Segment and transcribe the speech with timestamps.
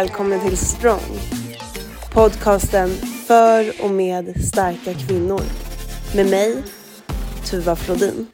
[0.00, 1.18] välkommen till Strong.
[2.12, 2.88] Podcasten
[3.26, 5.40] för och med starka kvinnor.
[6.16, 6.62] Med mig,
[7.50, 8.26] Tuva Flodin.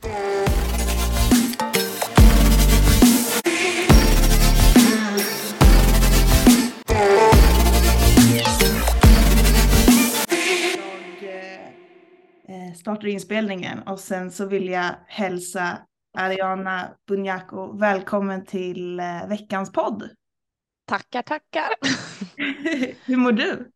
[12.46, 15.78] Jag eh, startar inspelningen och sen så vill jag hälsa
[16.18, 20.10] Ariana Bunjako välkommen till eh, veckans podd.
[20.86, 21.68] Tackar, tackar.
[23.06, 23.70] Hur mår du?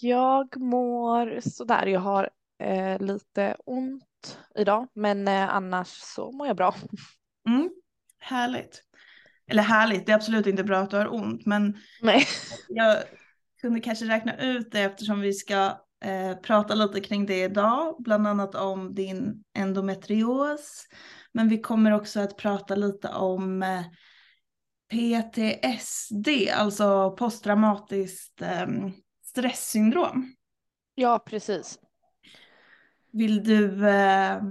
[0.00, 1.86] Jag mår sådär.
[1.86, 2.30] Jag har
[2.62, 6.74] eh, lite ont idag, men eh, annars så mår jag bra.
[7.48, 7.70] Mm,
[8.18, 8.82] härligt.
[9.46, 12.26] Eller härligt, det är absolut inte bra att du har ont, men Nej.
[12.68, 12.96] jag
[13.60, 18.26] kunde kanske räkna ut det eftersom vi ska eh, prata lite kring det idag, bland
[18.26, 20.86] annat om din endometrios.
[21.32, 23.82] Men vi kommer också att prata lite om eh,
[24.88, 28.66] PTSD, alltså posttraumatiskt eh,
[29.22, 30.34] stresssyndrom.
[30.94, 31.78] Ja, precis.
[33.12, 34.42] Vill du, eh,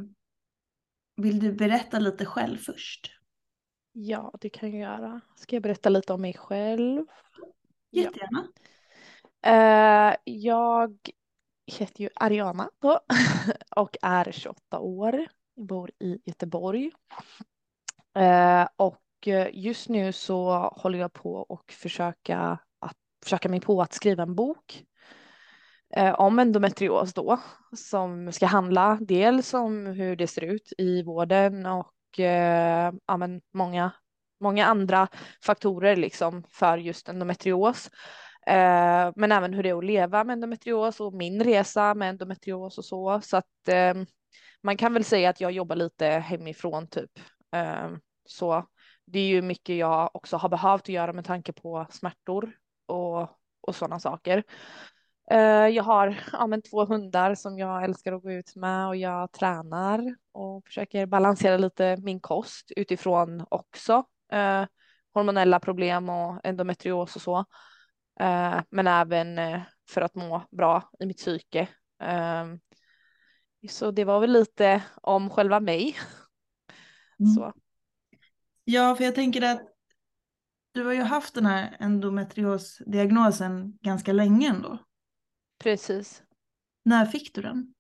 [1.16, 3.12] vill du berätta lite själv först?
[3.92, 5.22] Ja, det kan jag göra.
[5.36, 7.06] Ska jag berätta lite om mig själv?
[7.92, 8.48] Jättegärna.
[9.46, 10.98] Eh, jag
[11.66, 13.00] heter ju Ariana då,
[13.76, 15.28] och är 28 år.
[15.56, 16.92] Bor i Göteborg.
[18.16, 23.82] Eh, och Eh, just nu så håller jag på och försöka, att, försöka mig på
[23.82, 24.84] att skriva en bok
[25.96, 27.40] eh, om endometrios då,
[27.78, 33.42] som ska handla dels om hur det ser ut i vården och eh, ja, men
[33.54, 33.92] många,
[34.42, 35.08] många andra
[35.46, 37.90] faktorer liksom för just endometrios.
[38.48, 42.78] Eh, men även hur det är att leva med endometrios och min resa med endometrios
[42.78, 43.22] och så.
[43.24, 43.94] Så att eh,
[44.64, 47.12] man kan väl säga att jag jobbar lite hemifrån typ.
[47.56, 47.90] Eh,
[48.26, 48.66] så
[49.06, 53.22] det är ju mycket jag också har behövt att göra med tanke på smärtor och,
[53.62, 54.44] och sådana saker.
[55.32, 58.96] Eh, jag har ja, men två hundar som jag älskar att gå ut med och
[58.96, 64.66] jag tränar och försöker balansera lite min kost utifrån också eh,
[65.14, 67.38] hormonella problem och endometrios och så.
[68.20, 71.68] Eh, men även eh, för att må bra i mitt psyke.
[72.00, 72.60] Ehm,
[73.70, 75.96] så det var väl lite om själva mig.
[77.20, 77.32] Mm.
[77.36, 77.54] Så.
[78.66, 79.62] Ja, för jag tänker att
[80.72, 84.78] du har ju haft den här endometriosdiagnosen ganska länge ändå.
[85.64, 86.24] Precis.
[86.84, 87.74] När fick du den?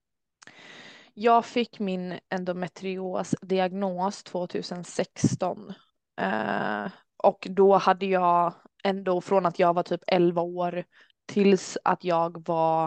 [1.13, 5.73] Jag fick min endometriosdiagnos 2016.
[6.21, 8.53] Eh, och då hade jag
[8.83, 10.83] ändå från att jag var typ 11 år
[11.25, 12.85] tills att jag var,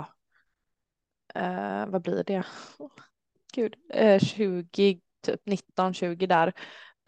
[1.35, 2.47] eh, vad blir det?
[3.55, 6.53] Gud, eh, 20, typ 19, 20 där,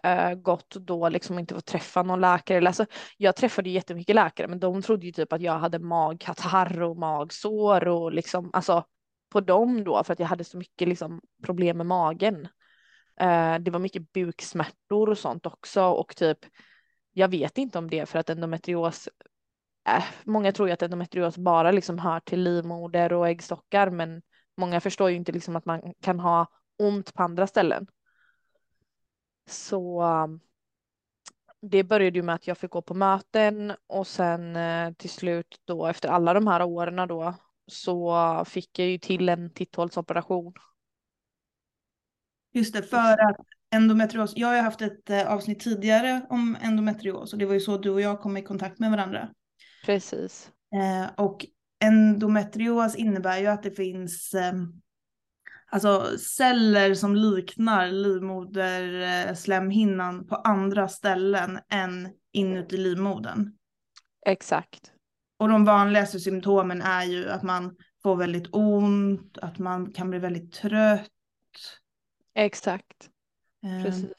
[0.03, 2.67] eh, gått då liksom inte fått träffa någon läkare.
[2.67, 6.97] Alltså, jag träffade jättemycket läkare, men de trodde ju typ att jag hade magkatarr och
[6.97, 8.85] magsår och liksom, alltså
[9.33, 12.49] på dem då, för att jag hade så mycket liksom problem med magen.
[13.21, 16.39] Eh, det var mycket buksmärtor och sånt också och typ
[17.13, 19.09] jag vet inte om det för att endometrios
[19.89, 24.23] äh, många tror ju att endometrios bara liksom hör till livmoder och äggstockar men
[24.57, 26.47] många förstår ju inte liksom att man kan ha
[26.79, 27.87] ont på andra ställen.
[29.51, 30.41] Så um,
[31.63, 35.61] det började ju med att jag fick gå på möten och sen eh, till slut
[35.65, 37.35] då efter alla de här åren då
[37.67, 40.53] så fick jag ju till en titthålsoperation.
[42.53, 43.37] Just det, för att
[43.71, 47.61] endometrios, jag har ju haft ett eh, avsnitt tidigare om endometrios och det var ju
[47.61, 49.29] så du och jag kom i kontakt med varandra.
[49.85, 50.51] Precis.
[50.75, 51.47] Eh, och
[51.85, 54.53] endometrios innebär ju att det finns eh,
[55.71, 63.53] alltså celler som liknar livmoderslemhinnan på andra ställen än inuti livmodern.
[64.27, 64.93] Exakt.
[65.39, 70.19] Och de vanligaste symptomen är ju att man får väldigt ont, att man kan bli
[70.19, 71.11] väldigt trött.
[72.35, 73.11] Exakt.
[73.65, 74.13] Eh, Precis.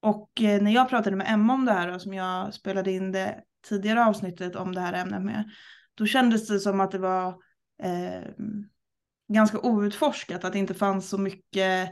[0.00, 3.12] Och eh, när jag pratade med Emma om det här, och som jag spelade in
[3.12, 5.50] det tidigare avsnittet om det här ämnet med,
[5.94, 7.28] då kändes det som att det var
[7.82, 8.22] eh,
[9.34, 11.90] ganska outforskat, att det inte fanns så mycket,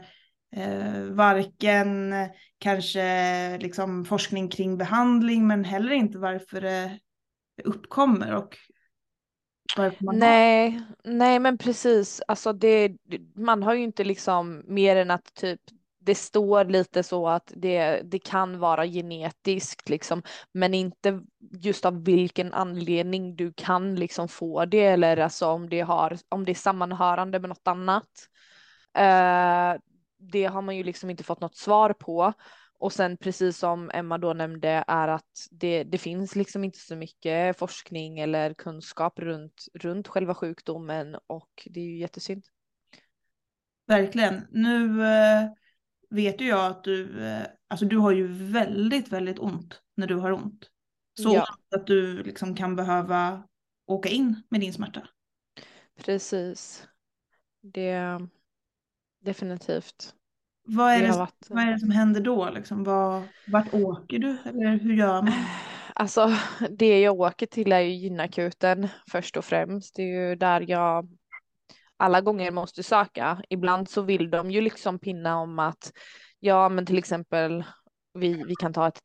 [0.55, 2.13] eh, varken
[2.57, 6.99] kanske liksom forskning kring behandling, men heller inte varför det
[7.63, 8.57] uppkommer och
[9.77, 10.19] varför man har.
[10.19, 12.21] Nej, nej men precis.
[12.27, 12.91] Alltså det,
[13.35, 15.61] man har ju inte liksom mer än att typ
[16.09, 20.23] det står lite så att det, det kan vara genetiskt liksom,
[20.53, 21.21] men inte
[21.51, 26.45] just av vilken anledning du kan liksom få det eller alltså om det har, om
[26.45, 28.09] det är sammanhörande med något annat.
[28.97, 29.81] Eh,
[30.19, 32.33] det har man ju liksom inte fått något svar på
[32.79, 36.95] och sen precis som Emma då nämnde är att det, det finns liksom inte så
[36.95, 42.43] mycket forskning eller kunskap runt, runt själva sjukdomen och det är ju jättesynd.
[43.87, 44.47] Verkligen.
[44.51, 45.49] Nu eh,
[46.09, 50.15] vet ju jag att du, eh, alltså du har ju väldigt, väldigt ont när du
[50.15, 50.69] har ont.
[51.21, 51.45] Så Ja.
[51.75, 53.43] att du liksom kan behöva
[53.87, 55.07] åka in med din smärta.
[56.05, 56.87] Precis.
[57.61, 58.19] Det
[59.19, 60.15] definitivt.
[60.67, 62.49] Vad är, Det det, varit, vad är det som händer då?
[62.49, 62.83] Liksom?
[62.83, 64.37] Vad, vart åker du?
[64.45, 65.33] Eller hur gör man?
[65.95, 66.31] Alltså
[66.69, 69.95] det jag åker till är ju gynakuten först och främst.
[69.95, 71.17] Det är ju där jag
[71.99, 73.41] alla gånger måste söka.
[73.49, 75.91] Ibland så vill de ju liksom pinna om att
[76.39, 77.63] ja, men till exempel
[78.13, 78.99] vi, vi kan ta ett,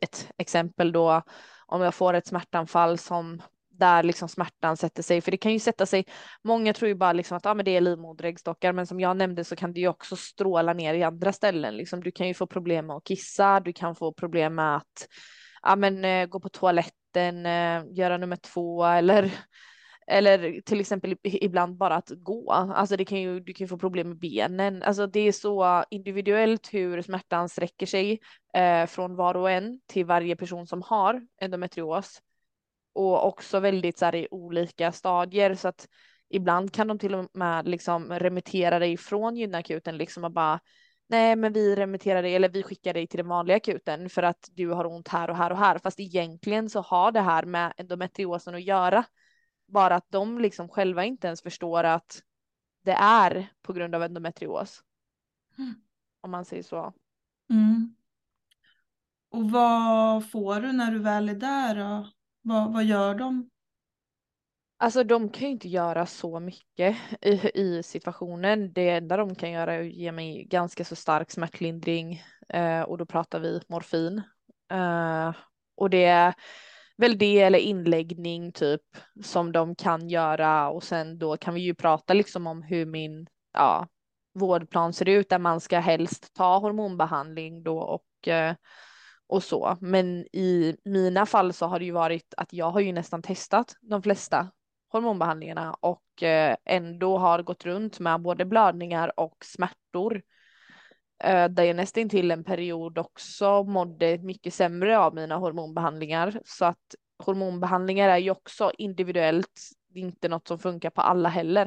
[0.00, 1.22] ett exempel då
[1.66, 5.58] om jag får ett smärtanfall som där liksom smärtan sätter sig, för det kan ju
[5.58, 6.04] sätta sig.
[6.44, 9.44] Många tror ju bara liksom att ah, men det är livmoderäggstockar, men som jag nämnde
[9.44, 11.76] så kan det ju också stråla ner i andra ställen.
[11.76, 15.08] Liksom, du kan ju få problem med att kissa, du kan få problem med att
[15.62, 19.32] ah, men, eh, gå på toaletten, eh, göra nummer två eller
[20.06, 22.52] eller till exempel ibland bara att gå.
[22.52, 24.82] Alltså det kan ju, du kan ju få problem med benen.
[24.82, 28.20] Alltså det är så individuellt hur smärtan sträcker sig
[28.54, 32.22] eh, från var och en till varje person som har endometrios.
[32.94, 35.88] Och också väldigt så här, i olika stadier så att
[36.30, 40.60] ibland kan de till och med liksom remittera dig från gynakuten liksom och bara
[41.08, 44.48] nej men vi remitterar dig eller vi skickar dig till den vanliga akuten för att
[44.52, 47.72] du har ont här och här och här fast egentligen så har det här med
[47.76, 49.04] endometriosen att göra
[49.72, 52.22] bara att de liksom själva inte ens förstår att
[52.82, 54.82] det är på grund av endometrios.
[55.58, 55.74] Mm.
[56.20, 56.92] Om man säger så.
[57.50, 57.94] Mm.
[59.30, 61.74] Och vad får du när du väl är där?
[61.74, 62.08] Då?
[62.42, 63.50] Vad, vad gör de?
[64.76, 68.72] Alltså de kan ju inte göra så mycket i, i situationen.
[68.72, 72.98] Det enda de kan göra är att ge mig ganska så stark smärtlindring eh, och
[72.98, 74.22] då pratar vi morfin.
[74.70, 75.34] Eh,
[75.74, 76.34] och det är
[76.96, 78.80] väl det eller inläggning typ
[79.24, 83.26] som de kan göra och sen då kan vi ju prata liksom om hur min
[83.52, 83.88] ja,
[84.34, 88.54] vårdplan ser ut där man ska helst ta hormonbehandling då och eh,
[89.26, 89.76] och så.
[89.80, 93.74] Men i mina fall så har det ju varit att jag har ju nästan testat
[93.80, 94.50] de flesta
[94.88, 100.22] hormonbehandlingarna och eh, ändå har gått runt med både blödningar och smärtor.
[101.22, 106.40] Eh, där jag nästan till en period också mådde mycket sämre av mina hormonbehandlingar.
[106.44, 109.60] Så att hormonbehandlingar är ju också individuellt.
[109.88, 111.64] Det är inte något som funkar på alla heller.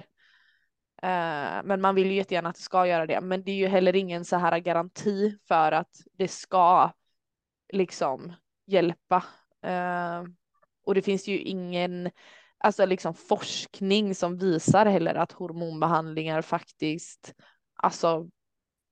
[1.02, 3.22] Eh, men man vill ju jättegärna att det ska göra det.
[3.22, 6.92] Men det är ju heller ingen så här garanti för att det ska
[7.74, 8.34] liksom
[8.68, 9.24] hjälpa.
[9.62, 10.24] Eh,
[10.86, 12.12] och det finns ju ingen
[12.58, 17.34] alltså liksom forskning som visar heller att hormonbehandlingar faktiskt
[17.76, 18.30] alltså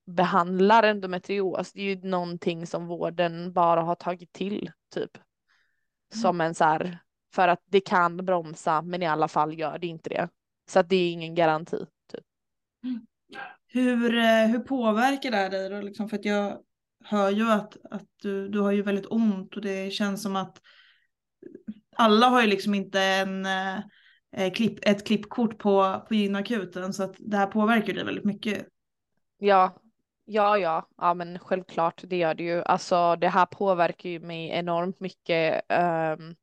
[0.05, 1.73] behandlar endometrios.
[1.73, 5.17] Det är ju någonting som vården bara har tagit till typ.
[5.17, 6.21] Mm.
[6.21, 6.99] Som en så här
[7.33, 10.29] för att det kan bromsa men i alla fall gör det inte det.
[10.69, 11.77] Så att det är ingen garanti.
[12.11, 12.25] Typ.
[12.83, 13.05] Mm.
[13.67, 15.81] Hur, eh, hur påverkar det här dig då?
[15.81, 16.57] Liksom för att jag
[17.03, 20.61] hör ju att, att du, du har ju väldigt ont och det känns som att
[21.95, 27.15] alla har ju liksom inte en, eh, klipp, ett klippkort på, på gynakuten så att
[27.19, 28.67] det här påverkar dig väldigt mycket.
[29.37, 29.82] Ja,
[30.25, 32.63] ja, ja, ja, men självklart det gör det ju.
[32.63, 35.61] Alltså det här påverkar ju mig enormt mycket.
[35.71, 36.35] Um,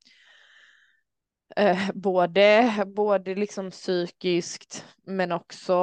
[1.61, 5.75] uh, både, både liksom psykiskt men också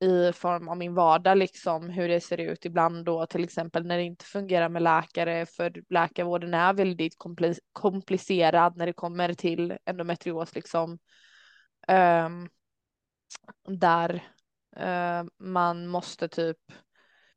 [0.00, 3.96] i form av min vardag, liksom hur det ser ut ibland då, till exempel när
[3.96, 7.16] det inte fungerar med läkare, för läkarvården är väldigt
[7.72, 10.98] komplicerad när det kommer till endometrios, liksom.
[11.88, 12.48] Um,
[13.78, 14.14] där
[14.80, 16.58] uh, man måste typ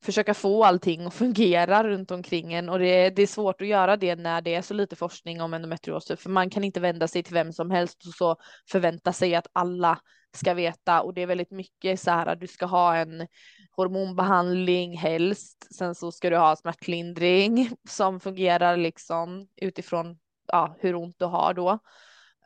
[0.05, 3.97] försöka få allting att fungera runt omkring en och det, det är svårt att göra
[3.97, 7.23] det när det är så lite forskning om endometrios, för man kan inte vända sig
[7.23, 8.35] till vem som helst och så
[8.71, 9.99] förvänta sig att alla
[10.33, 13.27] ska veta och det är väldigt mycket så här att du ska ha en
[13.71, 15.67] hormonbehandling helst.
[15.75, 21.53] Sen så ska du ha smärtlindring som fungerar liksom utifrån ja, hur ont du har
[21.53, 21.79] då.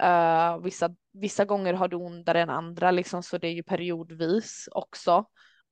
[0.03, 4.69] Uh, vissa, vissa gånger har du ondare än andra liksom så det är ju periodvis
[4.71, 5.25] också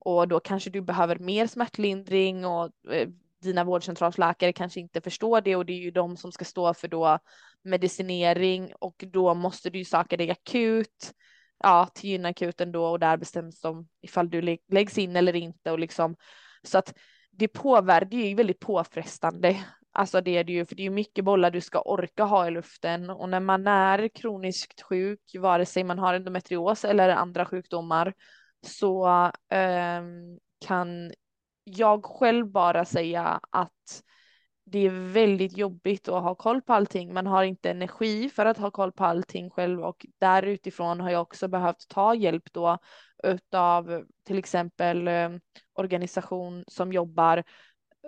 [0.06, 3.10] och då kanske du behöver mer smärtlindring och eh,
[3.42, 6.88] dina vårdcentralsläkare kanske inte förstår det och det är ju de som ska stå för
[6.88, 7.20] då
[7.64, 11.14] medicinering och då måste du söka dig akut
[11.60, 15.80] ja, till gynakuten då och där bestäms de ifall du läggs in eller inte och
[15.80, 16.16] liksom
[16.64, 16.94] så att
[17.32, 19.58] det påverkar, det är ju väldigt påfrestande.
[19.92, 22.48] Alltså det är det ju, för det är ju mycket bollar du ska orka ha
[22.48, 27.46] i luften och när man är kroniskt sjuk, vare sig man har endometrios eller andra
[27.46, 28.14] sjukdomar,
[28.64, 29.08] så
[29.50, 30.02] eh,
[30.66, 31.12] kan
[31.64, 34.04] jag själv bara säga att
[34.66, 37.14] det är väldigt jobbigt att ha koll på allting.
[37.14, 41.10] Man har inte energi för att ha koll på allting själv och där utifrån har
[41.10, 42.78] jag också behövt ta hjälp då
[43.24, 45.30] utav till exempel eh,
[45.74, 47.44] organisation som jobbar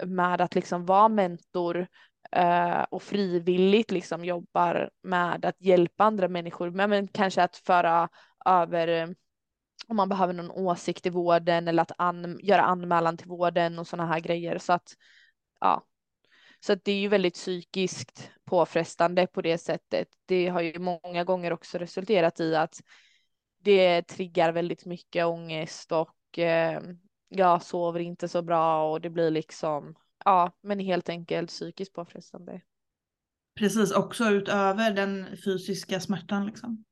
[0.06, 1.88] med att liksom vara mentor
[2.32, 8.10] eh, och frivilligt liksom jobbar med att hjälpa andra människor, men, men kanske att föra
[8.46, 9.16] över ehm,
[9.88, 13.88] om man behöver någon åsikt i vården eller att an göra anmälan till vården och
[13.88, 14.58] sådana här grejer.
[14.58, 14.94] Så att
[15.60, 15.86] ja,
[16.60, 20.08] så att det är ju väldigt psykiskt påfrestande på det sättet.
[20.26, 22.80] Det har ju många gånger också resulterat i att
[23.60, 26.82] det triggar väldigt mycket ångest och eh,
[27.30, 32.62] jag sover inte så bra och det blir liksom, ja, men helt enkelt psykiskt påfrestande.
[33.60, 36.86] Precis, också utöver den fysiska smärtan liksom.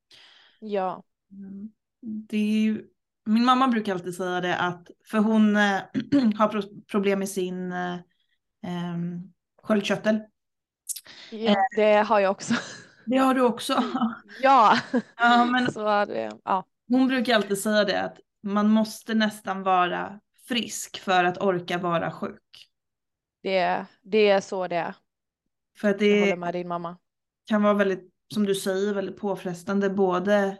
[0.60, 1.04] Ja.
[1.30, 1.72] Mm.
[2.04, 2.84] Det är ju,
[3.26, 5.80] min mamma brukar alltid säga det att, för hon äh,
[6.38, 7.98] har problem med sin äh,
[9.62, 10.20] sköldkörtel.
[11.30, 12.54] Ja, det har jag också.
[13.06, 13.82] Det har du också.
[14.42, 14.78] Ja,
[15.16, 16.06] ja men så
[16.44, 16.66] ja.
[16.88, 22.10] Hon brukar alltid säga det att man måste nästan vara frisk för att orka vara
[22.10, 22.68] sjuk.
[23.42, 24.94] Det, det är så det är.
[25.76, 26.98] För att det jag håller med din mamma.
[27.46, 30.58] kan vara väldigt, som du säger, väldigt påfrestande både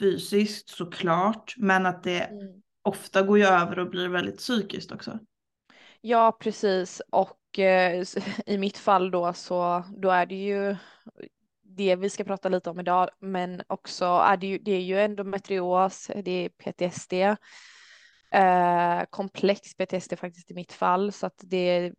[0.00, 2.62] fysiskt såklart, men att det mm.
[2.82, 5.18] ofta går ju över och blir väldigt psykiskt också.
[6.00, 7.02] Ja, precis.
[7.10, 8.04] Och eh,
[8.46, 10.76] i mitt fall då så då är det ju
[11.62, 15.00] det vi ska prata lite om idag, men också är det ju, det är ju
[15.00, 17.12] endometrios, det är PTSD,
[18.32, 21.92] eh, komplex PTSD faktiskt i mitt fall, så att det,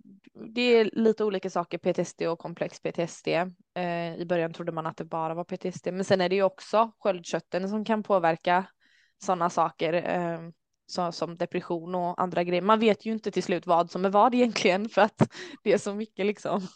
[0.53, 3.27] det är lite olika saker, PTSD och komplex PTSD.
[3.75, 6.43] Eh, I början trodde man att det bara var PTSD, men sen är det ju
[6.43, 8.65] också sköldkörteln som kan påverka
[9.23, 9.93] sådana saker.
[9.93, 10.39] Eh,
[10.89, 12.61] så, som depression och andra grejer.
[12.61, 15.31] Man vet ju inte till slut vad som är vad egentligen för att
[15.63, 16.67] det är så mycket liksom.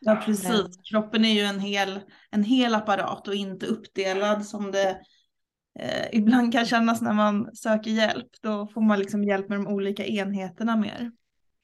[0.00, 2.00] Ja precis, kroppen är ju en hel,
[2.30, 5.00] en hel apparat och inte uppdelad som det
[5.78, 8.28] eh, ibland kan kännas när man söker hjälp.
[8.42, 11.12] Då får man liksom hjälp med de olika enheterna mer.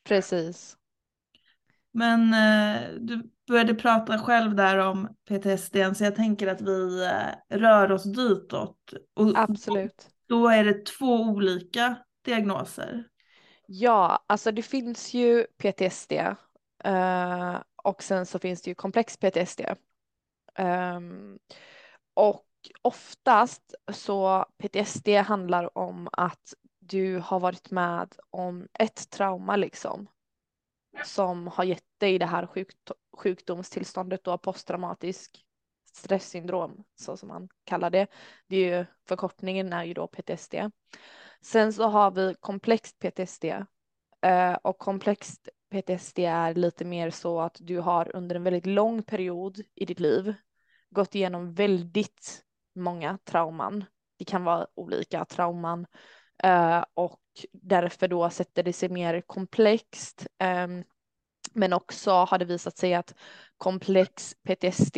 [0.05, 0.77] Precis.
[1.93, 7.59] Men eh, du började prata själv där om PTSD så jag tänker att vi eh,
[7.59, 8.95] rör oss ditåt.
[9.15, 10.09] Och Absolut.
[10.29, 13.05] Då är det två olika diagnoser.
[13.67, 16.13] Ja, alltså det finns ju PTSD
[16.87, 19.61] uh, och sen så finns det ju komplex PTSD.
[19.61, 19.77] Um,
[20.67, 21.39] ehm,
[22.15, 22.45] och
[22.83, 30.09] oftast så PTSD handlar om att du har varit med om ett trauma liksom
[31.05, 32.49] som har gett dig det här
[33.17, 35.45] sjukdomstillståndet då posttraumatisk
[35.93, 38.07] stresssyndrom så som man kallar det.
[38.47, 40.55] Det är ju förkortningen är ju då PTSD.
[41.41, 43.45] Sen så har vi komplext PTSD
[44.23, 49.03] eh, och komplext PTSD är lite mer så att du har under en väldigt lång
[49.03, 50.35] period i ditt liv
[50.91, 53.85] gått igenom väldigt många trauman.
[54.19, 55.87] Det kan vara olika trauman
[56.43, 57.21] eh, och
[57.53, 60.27] därför då sätter det sig mer komplext.
[60.39, 60.85] Ehm,
[61.53, 63.15] men också har det visat sig att
[63.57, 64.97] komplex PTSD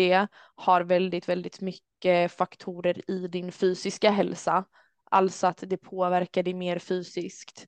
[0.54, 4.64] har väldigt, väldigt mycket faktorer i din fysiska hälsa.
[5.11, 7.66] Alltså att det påverkar dig mer fysiskt.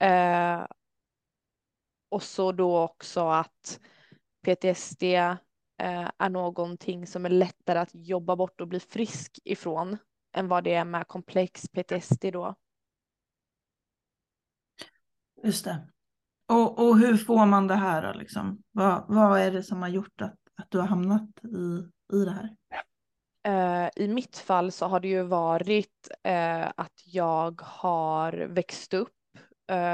[0.00, 0.66] Eh,
[2.08, 3.80] och så då också att
[4.42, 5.02] PTSD
[5.80, 9.98] är någonting som är lättare att jobba bort och bli frisk ifrån
[10.32, 12.54] än vad det är med komplex PTSD då.
[15.42, 15.88] Just det.
[16.48, 18.62] Och, och hur får man det här då, liksom?
[18.70, 22.30] Vad, vad är det som har gjort att, att du har hamnat i, i det
[22.30, 22.56] här?
[23.48, 29.12] Uh, I mitt fall så har det ju varit uh, att jag har växt upp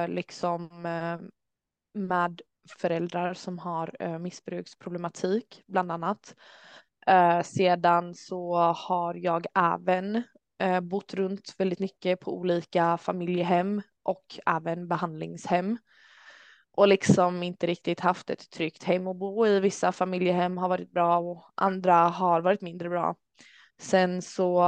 [0.08, 0.82] liksom
[1.92, 2.40] med
[2.78, 6.34] föräldrar som har eh, missbruksproblematik bland annat.
[7.06, 10.22] Eh, sedan så har jag även
[10.58, 15.78] eh, bott runt väldigt mycket på olika familjehem och även behandlingshem
[16.76, 19.60] och liksom inte riktigt haft ett tryggt hem att bo i.
[19.60, 23.16] Vissa familjehem har varit bra och andra har varit mindre bra.
[23.78, 24.64] Sen så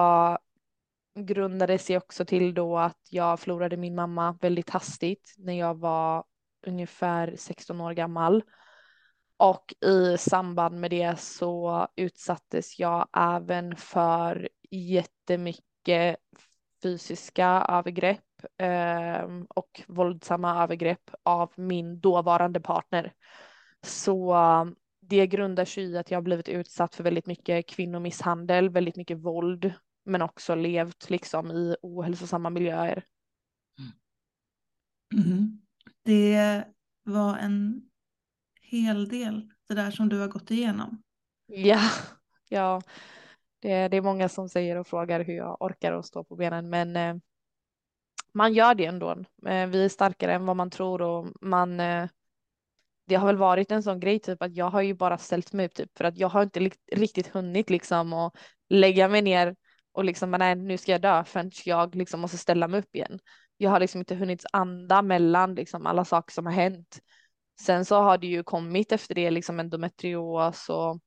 [1.19, 6.25] grundade sig också till då att jag förlorade min mamma väldigt hastigt när jag var
[6.67, 8.43] ungefär 16 år gammal.
[9.37, 16.17] Och i samband med det så utsattes jag även för jättemycket
[16.83, 23.13] fysiska övergrepp eh, och våldsamma övergrepp av min dåvarande partner.
[23.83, 24.37] Så
[25.01, 29.73] det grundar sig i att jag blivit utsatt för väldigt mycket kvinnomisshandel, väldigt mycket våld,
[30.05, 33.05] men också levt liksom i ohälsosamma miljöer.
[33.79, 35.27] Mm.
[35.33, 35.61] mm.
[36.03, 36.65] Det
[37.05, 37.83] var en
[38.61, 41.03] hel del det där som du har gått igenom.
[41.47, 41.81] Ja,
[42.49, 42.83] ja.
[43.61, 46.71] Det, det är många som säger och frågar hur jag orkar att stå på benen,
[46.71, 47.17] men eh,
[48.33, 49.11] man gör det ändå.
[49.47, 52.09] Eh, vi är starkare än vad man tror och man eh,
[53.09, 55.67] det har väl varit en sån grej typ att jag har ju bara ställt mig
[55.67, 58.37] upp typ för att jag har inte riktigt hunnit liksom och
[58.69, 59.57] lägga mig ner
[59.93, 63.19] och liksom nej nu ska jag dö förrän jag liksom måste ställa mig upp igen.
[63.61, 67.01] Jag har liksom inte hunnit anda mellan liksom alla saker som har hänt.
[67.61, 71.01] Sen så har det ju kommit efter det liksom endometrios och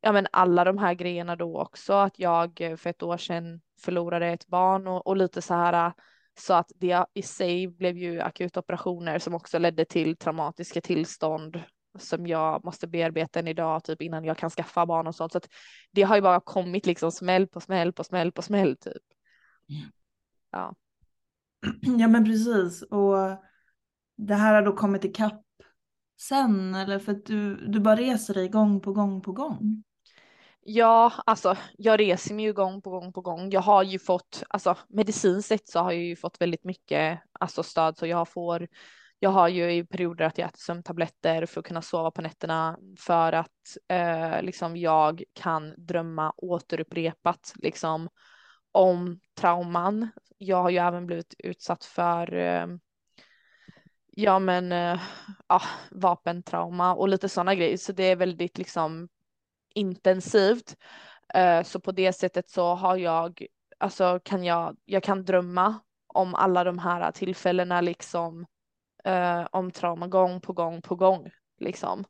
[0.00, 4.26] ja men alla de här grejerna då också att jag för ett år sedan förlorade
[4.26, 5.92] ett barn och, och lite så här
[6.38, 11.62] så att det i sig blev ju akuta operationer som också ledde till traumatiska tillstånd
[11.98, 15.32] som jag måste bearbeta än idag, typ innan jag kan skaffa barn och sånt.
[15.32, 15.48] Så att
[15.90, 19.02] det har ju bara kommit liksom smäll på smäll på smäll på smäll typ.
[20.50, 20.74] Ja.
[21.98, 23.16] Ja men precis och
[24.16, 25.42] det här har då kommit ikapp
[26.20, 29.82] sen eller för att du, du bara reser dig gång på gång på gång?
[30.64, 33.50] Ja, alltså jag reser mig ju gång på gång på gång.
[33.50, 37.62] Jag har ju fått, alltså medicinskt sett så har jag ju fått väldigt mycket alltså,
[37.62, 38.68] stöd så jag får
[39.18, 42.78] jag har ju i perioder att jag äter sömntabletter för att kunna sova på nätterna
[42.98, 48.08] för att eh, liksom jag kan drömma återupprepat liksom
[48.72, 50.08] om trauman.
[50.44, 52.66] Jag har ju även blivit utsatt för eh,
[54.06, 55.00] ja men eh,
[55.48, 59.08] ja, vapentrauma och lite sådana grejer så det är väldigt liksom
[59.74, 60.76] intensivt.
[61.34, 63.46] Eh, så på det sättet så har jag,
[63.78, 68.46] alltså kan jag, jag kan drömma om alla de här tillfällena liksom
[69.50, 72.04] om trauma gång på gång på gång liksom.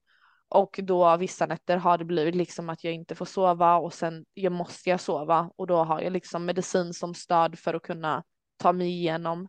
[0.55, 4.25] Och då vissa nätter har det blivit liksom att jag inte får sova och sen
[4.35, 8.25] jag måste jag sova och då har jag liksom medicin som stöd för att kunna
[8.57, 9.49] ta mig igenom.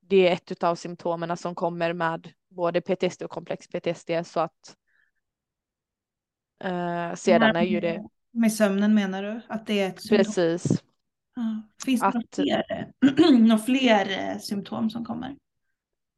[0.00, 4.76] Det är ett av symptomen som kommer med både PTSD och komplex PTSD så att
[6.64, 8.02] Eh, sedan är ju det.
[8.32, 9.40] Med sömnen menar du?
[9.48, 10.24] Att det är ett symptom?
[10.24, 10.82] Precis.
[11.34, 11.62] Ja.
[11.84, 12.14] Finns det att...
[12.14, 12.92] några fler,
[13.38, 15.36] några fler eh, symptom som kommer?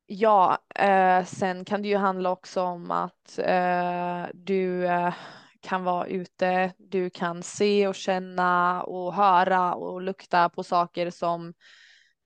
[0.06, 5.14] Ja, eh, sen kan det ju handla också om att eh, du eh,
[5.60, 11.54] kan vara ute, du kan se och känna och höra och lukta på saker som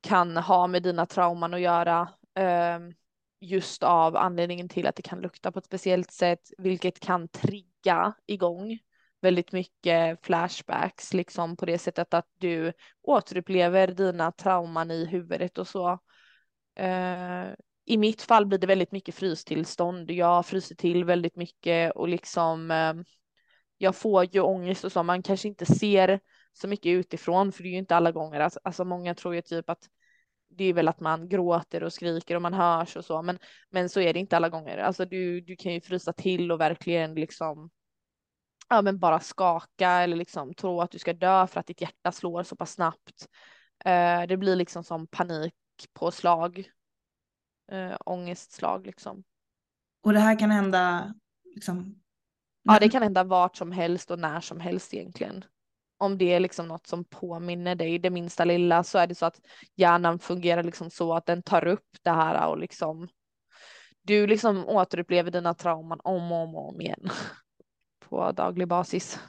[0.01, 2.09] kan ha med dina trauman att göra.
[2.35, 2.95] Ehm,
[3.41, 8.15] just av anledningen till att det kan lukta på ett speciellt sätt, vilket kan trigga
[8.27, 8.79] igång
[9.21, 15.69] väldigt mycket flashbacks, liksom på det sättet att du återupplever dina trauman i huvudet och
[15.69, 15.99] så.
[16.75, 17.47] Eh,
[17.91, 20.11] i mitt fall blir det väldigt mycket frystillstånd.
[20.11, 22.95] Jag fryser till väldigt mycket och liksom eh,
[23.79, 25.03] jag får ju ångest och så.
[25.03, 26.21] Man kanske inte ser
[26.53, 28.41] så mycket utifrån, för det är ju inte alla gånger.
[28.41, 29.89] Alltså, alltså många tror ju typ att
[30.51, 33.39] det är väl att man gråter och skriker och man hörs och så, men,
[33.71, 34.79] men så är det inte alla gånger.
[34.79, 37.71] Alltså du, du kan ju frysa till och verkligen liksom
[38.69, 42.13] ja, men bara skaka eller liksom tro att du ska dö för att ditt hjärta
[42.13, 43.29] slår så pass snabbt.
[43.85, 45.55] Eh, det blir liksom som panik
[45.93, 46.71] på slag,
[47.73, 49.25] eh, ångestslag liksom.
[50.03, 51.15] Och det här kan hända
[51.55, 51.95] liksom?
[52.63, 55.45] Ja, det kan hända vart som helst och när som helst egentligen
[55.99, 59.27] om det är liksom något som påminner dig det minsta lilla så är det så
[59.27, 59.41] att
[59.77, 63.09] hjärnan fungerar liksom så att den tar upp det här och liksom
[64.03, 67.09] du liksom återupplever dina trauman om och om, och om igen
[68.09, 69.21] på daglig basis.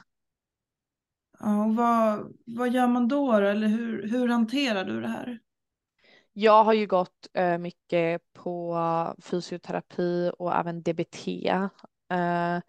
[1.40, 3.46] Ja, och vad, vad gör man då, då?
[3.46, 5.40] Eller hur, hur hanterar du det här?
[6.32, 8.78] Jag har ju gått eh, mycket på
[9.22, 11.28] fysioterapi och även DBT.
[12.10, 12.60] Eh,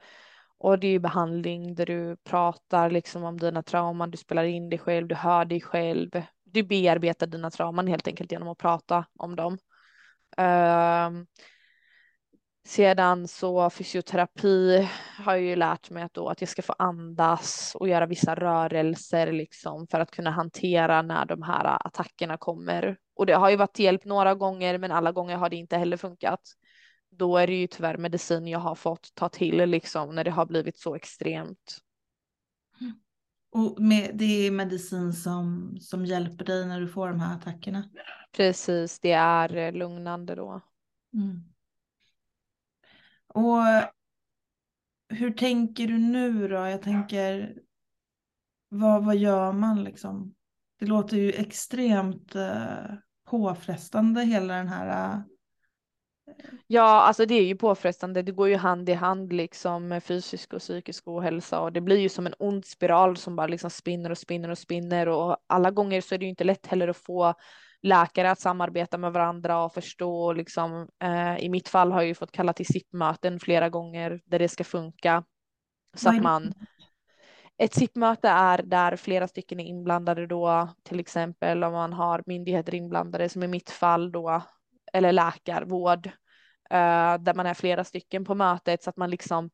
[0.58, 4.70] och det är ju behandling där du pratar liksom om dina trauman, du spelar in
[4.70, 6.24] dig själv, du hör dig själv.
[6.44, 9.58] Du bearbetar dina trauman helt enkelt genom att prata om dem.
[10.38, 11.10] Eh,
[12.66, 17.76] sedan så fysioterapi har jag ju lärt mig att, då, att jag ska få andas
[17.80, 22.98] och göra vissa rörelser liksom för att kunna hantera när de här attackerna kommer.
[23.16, 25.98] Och det har ju varit hjälp några gånger men alla gånger har det inte heller
[25.98, 26.42] funkat
[27.12, 30.46] då är det ju tyvärr medicin jag har fått ta till liksom när det har
[30.46, 31.78] blivit så extremt.
[32.82, 32.94] Mm.
[33.52, 37.90] Och med, det är medicin som, som hjälper dig när du får de här attackerna?
[38.32, 40.62] Precis, det är lugnande då.
[41.14, 41.51] Mm.
[43.34, 43.64] Och
[45.10, 46.56] hur tänker du nu då?
[46.56, 47.56] Jag tänker,
[48.70, 50.36] vad, vad gör man liksom?
[50.80, 52.94] Det låter ju extremt eh,
[53.30, 55.22] påfrestande hela den här eh,
[56.68, 58.22] Ja, alltså det är ju påfrestande.
[58.22, 61.98] Det går ju hand i hand liksom med fysisk och psykisk ohälsa och det blir
[61.98, 65.72] ju som en ond spiral som bara liksom spinner och spinner och spinner och alla
[65.72, 67.34] gånger så är det ju inte lätt heller att få
[67.84, 70.88] läkare att samarbeta med varandra och förstå liksom.
[71.04, 74.50] Eh, I mitt fall har jag ju fått kalla till SIP-möten flera gånger där det
[74.50, 75.24] ska funka
[75.96, 76.54] så att man
[77.58, 82.76] ett SIP-möte är där flera stycken är inblandade då, till exempel om man har myndigheter
[82.76, 84.42] inblandade som i mitt fall då,
[84.94, 89.50] eller läkarvård, uh, där man är flera stycken på mötet så att man liksom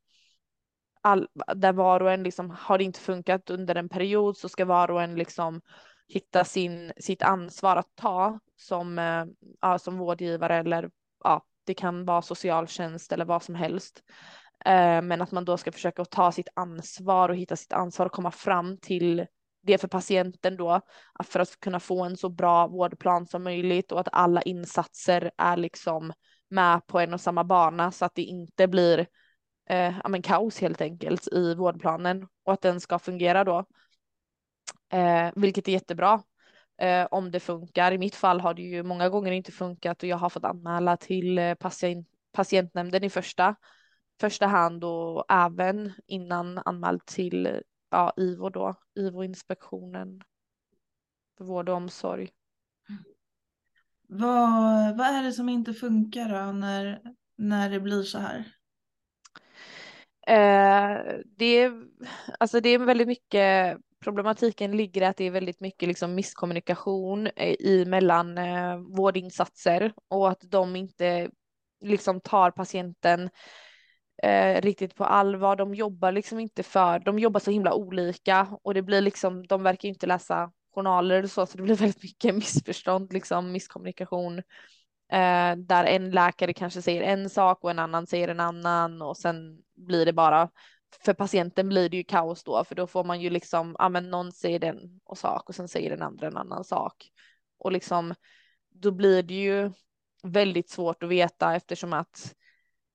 [1.01, 4.65] all, där var och en liksom har det inte funkat under en period så ska
[4.65, 5.61] var och en liksom
[6.07, 9.25] hitta sin, sitt ansvar att ta som, eh,
[9.61, 10.89] ja, som vårdgivare eller
[11.23, 14.03] ja, det kan vara socialtjänst eller vad som helst.
[14.65, 18.11] Eh, men att man då ska försöka ta sitt ansvar och hitta sitt ansvar och
[18.11, 19.25] komma fram till
[19.61, 20.81] det för patienten då,
[21.23, 25.57] för att kunna få en så bra vårdplan som möjligt och att alla insatser är
[25.57, 26.13] liksom
[26.49, 29.07] med på en och samma bana så att det inte blir
[29.69, 33.65] eh, ja, men kaos helt enkelt i vårdplanen och att den ska fungera då.
[34.89, 36.23] Eh, vilket är jättebra
[36.81, 37.91] eh, om det funkar.
[37.91, 40.97] I mitt fall har det ju många gånger inte funkat och jag har fått anmäla
[40.97, 43.55] till eh, patient, patientnämnden i första
[44.19, 50.21] första hand och även innan anmäld till ja, IVO då, IVO-inspektionen
[51.37, 52.29] för vård och omsorg.
[54.07, 57.01] Vad, vad är det som inte funkar då när,
[57.35, 58.37] när det blir så här?
[60.27, 61.83] Eh, det, är,
[62.39, 67.27] alltså det är väldigt mycket, problematiken ligger i att det är väldigt mycket liksom misskommunikation
[67.35, 71.29] eh, i mellan eh, vårdinsatser och att de inte
[71.85, 73.29] liksom tar patienten
[74.23, 75.55] eh, riktigt på allvar.
[75.55, 79.63] De jobbar liksom inte för, de jobbar så himla olika och det blir liksom, de
[79.63, 84.37] verkar inte läsa journaler och så, så det blir väldigt mycket missförstånd, liksom misskommunikation.
[85.11, 89.17] Eh, där en läkare kanske säger en sak och en annan säger en annan och
[89.17, 90.49] sen blir det bara
[90.99, 94.09] för patienten blir det ju kaos då, för då får man ju liksom, ja men
[94.09, 97.11] någon säger den och sak och sen säger den andra en annan sak.
[97.57, 98.13] Och liksom,
[98.69, 99.71] då blir det ju
[100.23, 102.33] väldigt svårt att veta eftersom att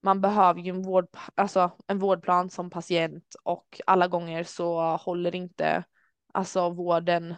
[0.02, 5.34] man behöver ju en, vård, alltså en vårdplan som patient och alla gånger så håller
[5.34, 5.84] inte
[6.32, 7.34] alltså vården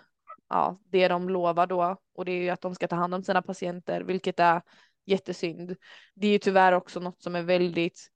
[0.49, 3.23] ja, det de lovar då och det är ju att de ska ta hand om
[3.23, 4.63] sina patienter vilket är
[5.07, 5.77] jättesynd.
[6.15, 8.11] Det är ju tyvärr också något som är väldigt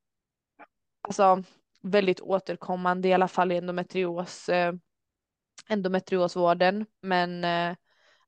[1.00, 1.42] alltså
[1.90, 4.74] väldigt återkommande i alla fall i endometrios eh,
[5.68, 7.76] endometriosvården men eh,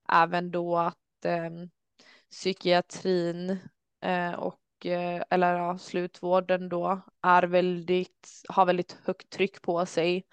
[0.09, 1.51] även då att eh,
[2.31, 3.59] psykiatrin
[4.01, 10.27] eh, och Eh, eller ja, slutvården då är väldigt, har väldigt högt tryck på sig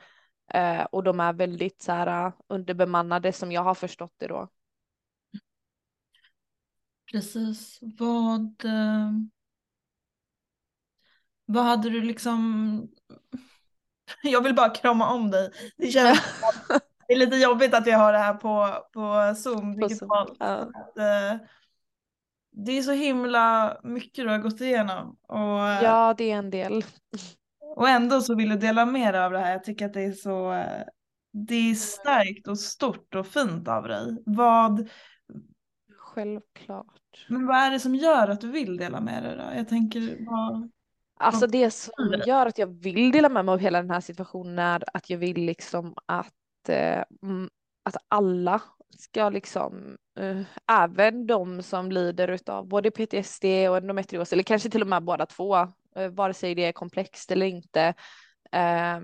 [0.54, 4.50] eh, och de är väldigt så här eh, underbemannade som jag har förstått det då.
[7.12, 7.80] Precis.
[7.82, 9.12] Vad, eh,
[11.48, 12.88] vad hade du liksom...
[14.24, 15.52] Jag vill bara krama om dig.
[15.78, 16.20] Det känns
[17.08, 19.80] det är lite jobbigt att vi har det här på, på Zoom.
[19.80, 20.36] På Zoom.
[20.40, 20.46] Ja.
[20.46, 20.96] Att,
[22.52, 25.18] det är så himla mycket du har gått igenom.
[25.28, 26.86] Och, ja, det är en del.
[27.76, 29.52] Och ändå så vill du dela med dig av det här.
[29.52, 30.64] Jag tycker att det är så
[31.46, 34.18] det är starkt och stort och fint av dig.
[34.26, 34.90] Vad...
[35.98, 37.26] Självklart.
[37.30, 39.44] Men vad är det som gör att du vill dela med dig då?
[39.56, 40.72] Jag tänker vad...
[41.20, 44.60] Alltså det som gör att jag vill dela med mig av hela den här situationen
[44.60, 47.04] är att jag vill liksom att, eh,
[47.84, 48.62] att alla
[49.00, 54.82] ska liksom, eh, även de som lider av både PTSD och endometrios, eller kanske till
[54.82, 55.58] och med båda två,
[55.96, 57.94] eh, vare sig det är komplext eller inte,
[58.52, 59.00] eh,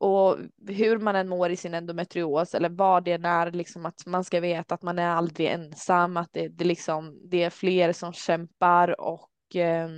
[0.00, 0.38] och
[0.68, 4.40] hur man än mår i sin endometrios eller vad det är, liksom att man ska
[4.40, 9.00] veta att man är aldrig ensam, att det, det, liksom, det är fler som kämpar
[9.00, 9.88] och eh,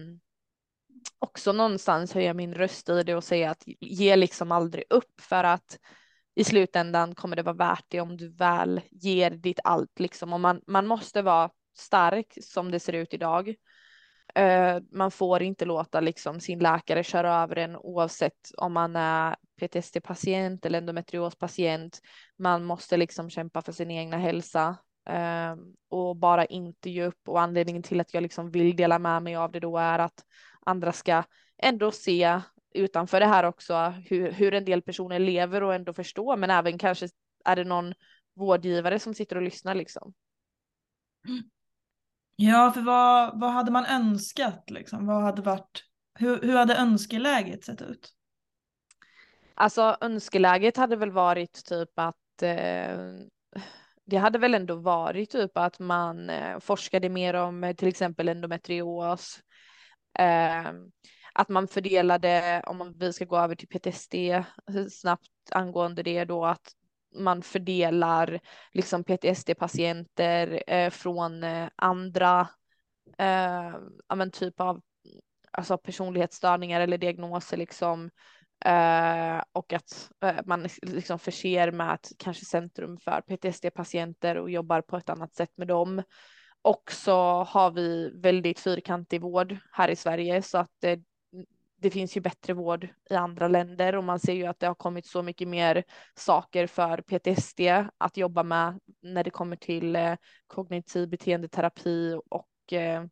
[1.18, 5.44] också någonstans höja min röst i det och säga att ge liksom aldrig upp för
[5.44, 5.78] att
[6.34, 10.40] i slutändan kommer det vara värt det om du väl ger ditt allt liksom och
[10.40, 13.54] man, man måste vara stark som det ser ut idag.
[14.38, 19.36] Uh, man får inte låta liksom sin läkare köra över en oavsett om man är
[19.60, 22.00] PTSD-patient eller endometriospatient.
[22.38, 24.76] Man måste liksom kämpa för sin egna hälsa
[25.10, 25.56] uh,
[25.88, 29.36] och bara inte ge upp och anledningen till att jag liksom vill dela med mig
[29.36, 30.24] av det då är att
[30.66, 31.22] andra ska
[31.58, 32.40] ändå se
[32.74, 33.74] utanför det här också
[34.06, 37.08] hur, hur en del personer lever och ändå förstå men även kanske
[37.44, 37.94] är det någon
[38.36, 40.14] vårdgivare som sitter och lyssnar liksom.
[42.36, 45.06] Ja, för vad, vad hade man önskat liksom?
[45.06, 45.84] Vad hade varit,
[46.18, 48.12] hur, hur hade önskeläget sett ut?
[49.54, 52.98] Alltså önskeläget hade väl varit typ att eh,
[54.06, 58.28] det hade väl ändå varit typ att man eh, forskade mer om eh, till exempel
[58.28, 59.40] endometrios.
[60.18, 60.72] Eh,
[61.32, 64.14] att man fördelade, om vi ska gå över till PTSD
[64.90, 66.72] snabbt angående det då, att
[67.14, 68.40] man fördelar
[68.72, 72.48] liksom PTSD-patienter eh, från eh, andra
[73.18, 73.74] eh,
[74.14, 74.80] men typ av
[75.50, 78.10] alltså personlighetsstörningar eller diagnoser liksom.
[78.64, 84.80] Eh, och att eh, man liksom förser med att kanske centrum för PTSD-patienter och jobbar
[84.80, 86.02] på ett annat sätt med dem.
[86.64, 91.00] Och så har vi väldigt fyrkantig vård här i Sverige så att det,
[91.76, 93.94] det finns ju bättre vård i andra länder.
[93.94, 97.60] Och man ser ju att det har kommit så mycket mer saker för PTSD
[97.98, 103.04] att jobba med när det kommer till eh, kognitiv beteendeterapi och eh,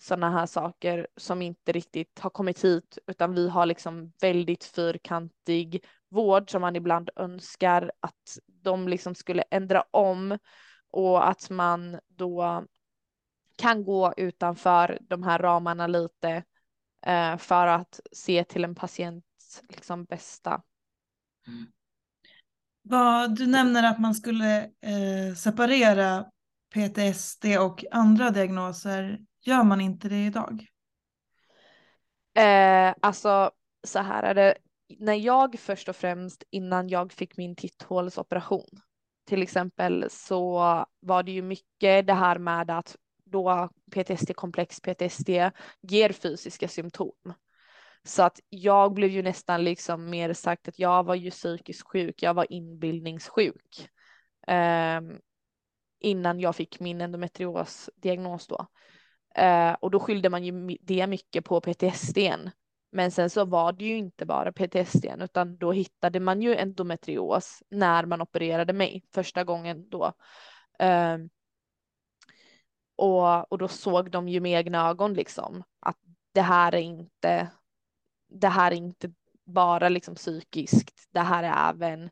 [0.00, 5.84] sådana här saker som inte riktigt har kommit hit utan vi har liksom väldigt fyrkantig
[6.08, 10.38] vård som man ibland önskar att de liksom skulle ändra om
[10.92, 12.64] och att man då
[13.56, 16.44] kan gå utanför de här ramarna lite
[17.06, 20.62] eh, för att se till en patients liksom bästa.
[21.46, 21.66] Mm.
[22.82, 26.26] Vad, du nämner att man skulle eh, separera
[26.74, 29.20] PTSD och andra diagnoser.
[29.40, 30.66] Gör man inte det idag?
[32.34, 33.50] Eh, alltså
[33.84, 34.54] så här är det.
[34.98, 38.80] När jag först och främst innan jag fick min titthålsoperation
[39.24, 40.58] till exempel så
[41.00, 45.28] var det ju mycket det här med att då PTSD, komplex PTSD
[45.80, 47.34] ger fysiska symptom.
[48.04, 52.22] Så att jag blev ju nästan liksom mer sagt att jag var ju psykiskt sjuk,
[52.22, 53.88] jag var inbildningssjuk.
[54.46, 55.00] Eh,
[56.00, 58.66] innan jag fick min endometriosdiagnos då.
[59.34, 62.18] Eh, och då skyllde man ju det mycket på PTSD.
[62.92, 67.62] Men sen så var det ju inte bara PTSD utan då hittade man ju endometrios
[67.68, 70.12] när man opererade mig första gången då.
[70.78, 71.18] Eh,
[72.96, 75.98] och, och då såg de ju med egna ögon liksom att
[76.32, 77.50] det här är inte,
[78.28, 79.12] det här är inte
[79.44, 82.02] bara liksom psykiskt, det här är även,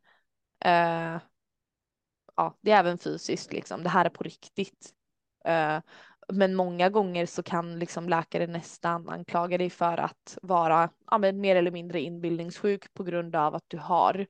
[0.66, 1.21] uh,
[2.37, 4.95] ja, det är även fysiskt liksom, det här är på riktigt.
[5.49, 5.81] Uh,
[6.33, 11.40] men många gånger så kan liksom läkare nästan anklaga dig för att vara ja, men
[11.40, 14.27] mer eller mindre inbildningssjuk på grund av att du har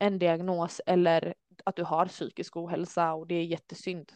[0.00, 4.12] en diagnos eller att du har psykisk ohälsa och det är jättesynd.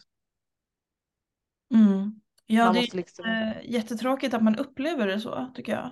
[1.75, 2.21] Mm.
[2.47, 3.53] Ja, man det är liksom...
[3.63, 5.91] Jättetråkigt att man upplever det så tycker jag.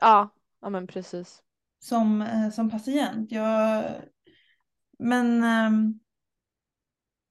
[0.00, 0.28] Ja,
[0.60, 1.42] ja men precis.
[1.78, 3.32] Som, eh, som patient.
[3.32, 3.84] Jag...
[4.98, 6.00] Men um,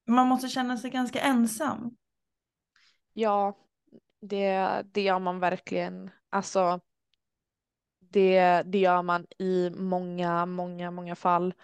[0.06, 1.96] man måste känna sig ganska ensam.
[3.18, 3.56] Ja,
[4.20, 6.10] det, det gör man verkligen.
[6.30, 6.80] Alltså,
[7.98, 11.54] det, det gör man i många, många, många fall.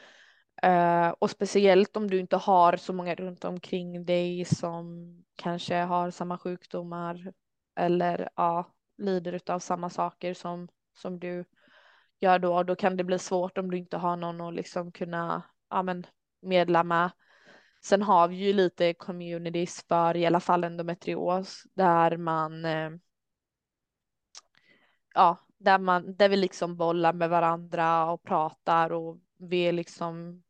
[0.66, 6.10] Uh, och speciellt om du inte har så många runt omkring dig som kanske har
[6.10, 7.32] samma sjukdomar
[7.76, 11.44] eller ja, lider av samma saker som, som du
[12.20, 12.62] gör då.
[12.62, 16.06] Då kan det bli svårt om du inte har någon att liksom kunna ja, men,
[16.40, 17.10] medla med.
[17.84, 22.90] Sen har vi ju lite communities för i alla fall endometrios där man eh,
[25.14, 30.42] ja, där man där vi liksom bollar med varandra och pratar och vi är liksom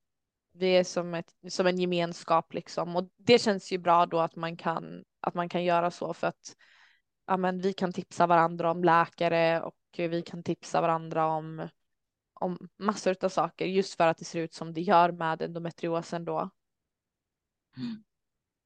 [0.53, 4.37] vi är som, ett, som en gemenskap liksom och det känns ju bra då att
[4.37, 6.57] man kan att man kan göra så för att
[7.27, 11.69] ja, men vi kan tipsa varandra om läkare och vi kan tipsa varandra om
[12.35, 16.25] om massor av saker just för att det ser ut som det gör med endometriosen
[16.25, 16.51] då.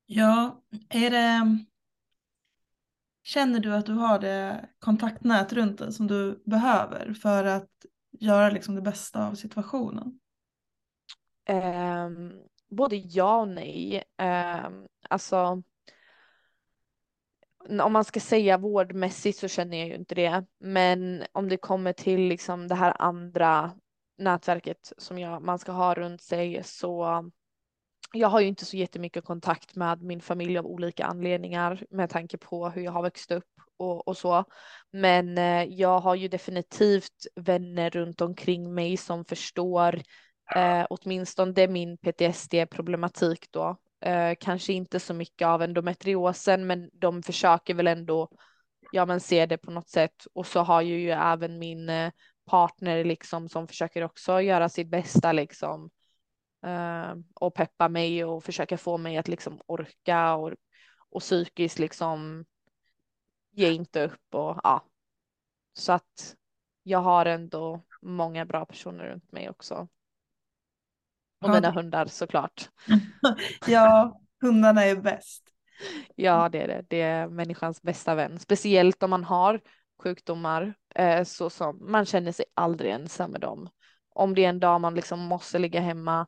[0.07, 1.59] Ja, är det
[3.27, 7.71] Känner du att du har det kontaktnät runt dig som du behöver för att
[8.11, 10.21] göra liksom det bästa av situationen?
[11.49, 12.33] Um,
[12.71, 14.05] både ja och nej.
[14.19, 15.63] Um, alltså,
[17.83, 20.47] om man ska säga vårdmässigt så känner jag ju inte det.
[20.59, 23.73] Men om det kommer till liksom det här andra
[24.19, 27.31] nätverket som jag, man ska ha runt sig så
[28.13, 32.39] jag har ju inte så jättemycket kontakt med min familj av olika anledningar med tanke
[32.39, 33.45] på hur jag har växt upp
[33.77, 34.45] och, och så.
[34.93, 40.03] Men eh, jag har ju definitivt vänner runt omkring mig som förstår
[40.55, 43.77] eh, åtminstone min PTSD-problematik då.
[44.05, 48.29] Eh, kanske inte så mycket av endometriosen, men de försöker väl ändå
[48.93, 50.27] ja, men se det på något sätt.
[50.33, 52.11] Och så har ju, ju även min eh,
[52.51, 55.91] partner liksom som försöker också göra sitt bästa liksom
[57.35, 60.53] och peppa mig och försöka få mig att liksom orka och,
[61.11, 62.45] och psykiskt liksom
[63.53, 64.85] ge inte upp och ja.
[65.73, 66.37] Så att
[66.83, 69.89] jag har ändå många bra personer runt mig också.
[71.41, 72.71] Och mina hundar såklart.
[73.67, 75.43] ja, hundarna är bäst.
[76.15, 76.85] Ja, det är det.
[76.89, 79.61] Det är människans bästa vän, speciellt om man har
[80.03, 83.69] sjukdomar eh, så som man känner sig aldrig ensam med dem.
[84.11, 86.27] Om det är en dag man liksom måste ligga hemma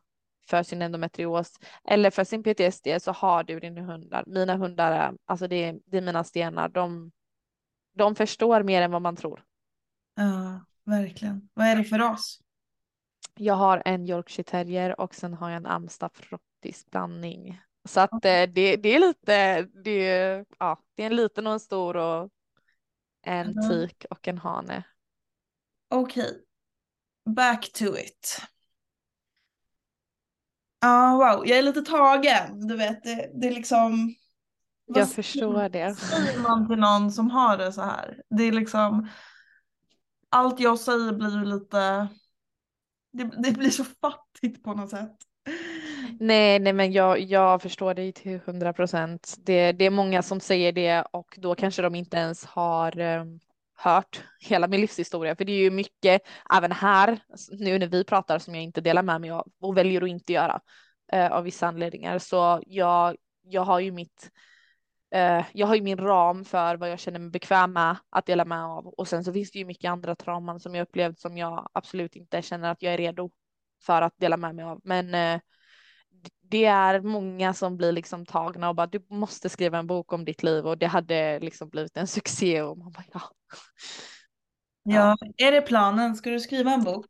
[0.49, 4.23] för sin endometrios eller för sin PTSD så har du dina hundar.
[4.27, 6.69] Mina hundar är, alltså det är, det är mina stenar.
[6.69, 7.11] De,
[7.93, 9.43] de förstår mer än vad man tror.
[10.15, 11.49] Ja, verkligen.
[11.53, 12.39] Vad är det för ras?
[13.35, 17.61] Jag har en Yorkshire terrier och sen har jag en amstaff rottis blandning.
[17.85, 21.59] Så att eh, det, det är lite, det, ja, det är en liten och en
[21.59, 22.29] stor och
[23.21, 24.83] en tik och en hane.
[25.89, 26.41] Okej.
[27.35, 28.41] Back to it.
[30.81, 31.47] Ja, wow.
[31.47, 32.67] Jag är lite tagen.
[32.67, 34.15] Du vet, det, det är liksom...
[34.85, 35.85] vad Jag säger- förstår det.
[35.85, 38.21] Vad säger man till någon som har det så här?
[38.29, 39.07] Det är liksom...
[40.29, 42.07] Allt jag säger blir lite...
[43.11, 45.15] Det, det blir så fattigt på något sätt.
[46.19, 49.35] Nej, nej, men jag, jag förstår dig till hundra procent.
[49.39, 49.53] Det,
[49.85, 53.23] är många som säger det och då kanske de inte ens har eh,
[53.79, 55.35] hört hela min livshistoria.
[55.35, 56.21] För det är ju mycket,
[56.53, 57.19] även här,
[57.51, 60.33] nu när vi pratar, som jag inte delar med mig av och väljer att inte
[60.33, 60.61] göra
[61.11, 62.19] eh, av vissa anledningar.
[62.19, 64.31] Så jag, jag har ju mitt
[65.11, 68.45] eh, jag har ju min ram för vad jag känner mig bekväm med att dela
[68.45, 71.37] med av och sen så finns det ju mycket andra trauman som jag upplevt som
[71.37, 73.31] jag absolut inte känner att jag är redo
[73.85, 74.81] för att dela med mig av.
[74.83, 75.41] Men eh,
[76.49, 80.25] det är många som blir liksom tagna och bara du måste skriva en bok om
[80.25, 83.21] ditt liv och det hade liksom blivit en succé och man bara ja.
[84.83, 86.15] Ja, är det planen?
[86.15, 87.05] Ska du skriva en bok?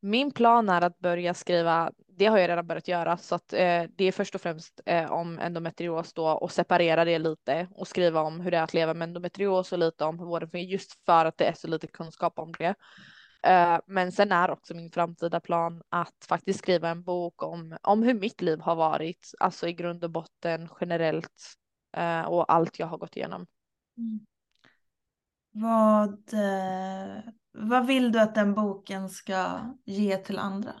[0.00, 3.82] Min plan är att börja skriva, det har jag redan börjat göra, så att eh,
[3.96, 8.20] det är först och främst eh, om endometrios då och separera det lite och skriva
[8.20, 11.04] om hur det är att leva med endometrios och lite om hur vården fungerar just
[11.06, 12.74] för att det är så lite kunskap om det.
[13.44, 18.02] Eh, men sen är också min framtida plan att faktiskt skriva en bok om, om
[18.02, 21.54] hur mitt liv har varit, alltså i grund och botten generellt
[21.96, 23.46] eh, och allt jag har gått igenom.
[23.98, 24.20] Mm.
[25.50, 30.72] Vad, eh, vad vill du att den boken ska ge till andra?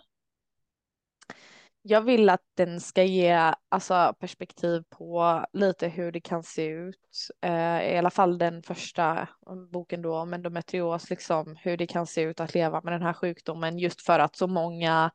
[1.86, 7.28] Jag vill att den ska ge alltså, perspektiv på lite hur det kan se ut.
[7.40, 12.06] Eh, I alla fall den första um, boken då om endometrios, liksom hur det kan
[12.06, 15.10] se ut att leva med den här sjukdomen just för att så många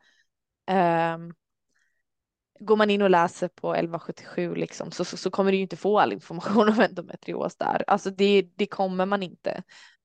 [0.67, 1.17] eh,
[2.59, 5.77] Går man in och läser på 1177 liksom, så, så, så kommer du ju inte
[5.77, 7.83] få all information om endometrios där.
[7.87, 9.63] Alltså det, det kommer man inte.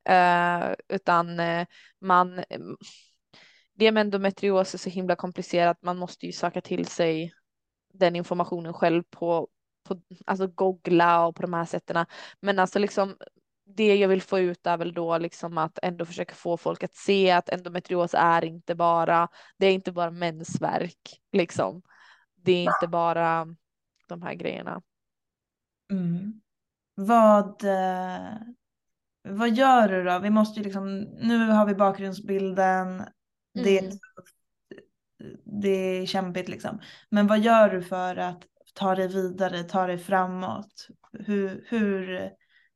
[0.09, 1.67] Eh, utan eh,
[2.01, 2.45] man
[3.75, 5.83] det med endometrios är så himla komplicerat.
[5.83, 7.33] Man måste ju söka till sig
[7.93, 9.49] den informationen själv på,
[9.89, 12.07] på alltså googla och på de här sätten.
[12.41, 13.17] Men alltså liksom
[13.67, 16.95] det jag vill få ut är väl då liksom att ändå försöka få folk att
[16.95, 21.83] se att endometrios är inte bara, det är inte bara mensvärk liksom.
[22.37, 23.47] Det är inte bara
[24.09, 24.83] de här grejerna.
[25.91, 26.41] Mm.
[26.95, 28.35] Vad, eh,
[29.29, 30.19] vad gör du då?
[30.19, 33.05] Vi måste ju liksom, nu har vi bakgrundsbilden.
[33.55, 33.99] Det, Mm.
[35.45, 36.81] det är kämpigt liksom.
[37.09, 38.43] Men vad gör du för att
[38.75, 40.89] ta dig vidare, ta dig framåt?
[41.13, 42.31] Hur, hur,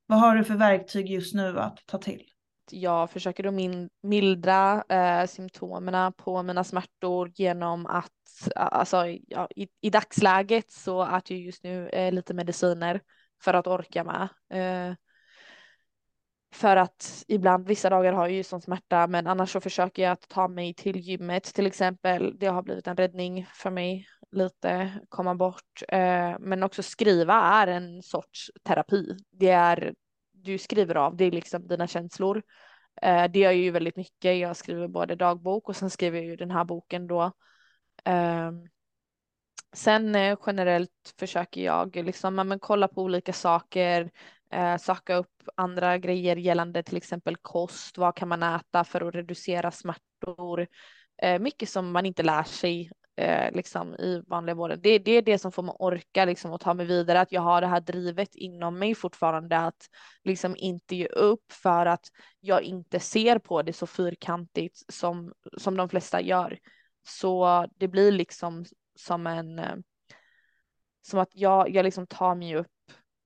[0.07, 2.23] vad har du för verktyg just nu att ta till?
[2.71, 8.13] jag försöker då min, mildra eh, symptomen på mina smärtor genom att,
[8.55, 13.01] alltså ja, i, i dagsläget så att jag just nu eh, lite mediciner
[13.43, 14.29] för att orka med.
[14.53, 14.97] Eh,
[16.53, 20.13] för att ibland, vissa dagar har jag ju sån smärta, men annars så försöker jag
[20.13, 22.39] att ta mig till gymmet till exempel.
[22.39, 25.83] Det har blivit en räddning för mig lite, komma bort.
[25.89, 29.17] Eh, men också skriva är en sorts terapi.
[29.31, 29.95] Det är,
[30.33, 32.43] du skriver av, det är liksom dina känslor.
[33.03, 34.39] Eh, det gör jag ju väldigt mycket.
[34.39, 37.33] Jag skriver både dagbok och sen skriver jag ju den här boken då.
[38.05, 38.69] Ehm,
[39.73, 44.11] sen eh, generellt försöker jag liksom, ja, men, kolla på olika saker,
[44.79, 47.99] söka upp andra grejer gällande till exempel kost.
[47.99, 50.67] Vad kan man äta för att reducera smärtor?
[51.23, 54.81] Eh, mycket som man inte lär sig eh, liksom i vanliga vården.
[54.83, 57.41] Det, det är det som får mig orka liksom och ta mig vidare, att jag
[57.41, 59.87] har det här drivet inom mig fortfarande att
[60.25, 62.07] liksom inte ge upp för att
[62.41, 66.59] jag inte ser på det så fyrkantigt som, som de flesta gör.
[67.03, 68.65] Så det blir liksom
[68.95, 69.77] som en, eh,
[71.03, 72.67] som att jag, jag liksom tar mig upp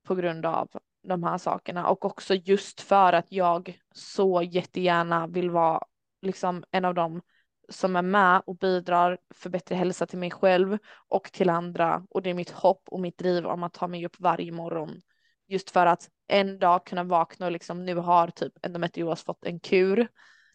[0.07, 0.69] på grund av
[1.03, 5.83] de här sakerna och också just för att jag så jättegärna vill vara
[6.21, 7.21] liksom en av dem
[7.69, 10.77] som är med och bidrar för bättre hälsa till mig själv
[11.07, 12.05] och till andra.
[12.09, 15.01] Och det är mitt hopp och mitt driv om att ta mig upp varje morgon.
[15.47, 19.59] Just för att en dag kunna vakna och liksom nu har typ endometrios fått en
[19.59, 20.07] kur.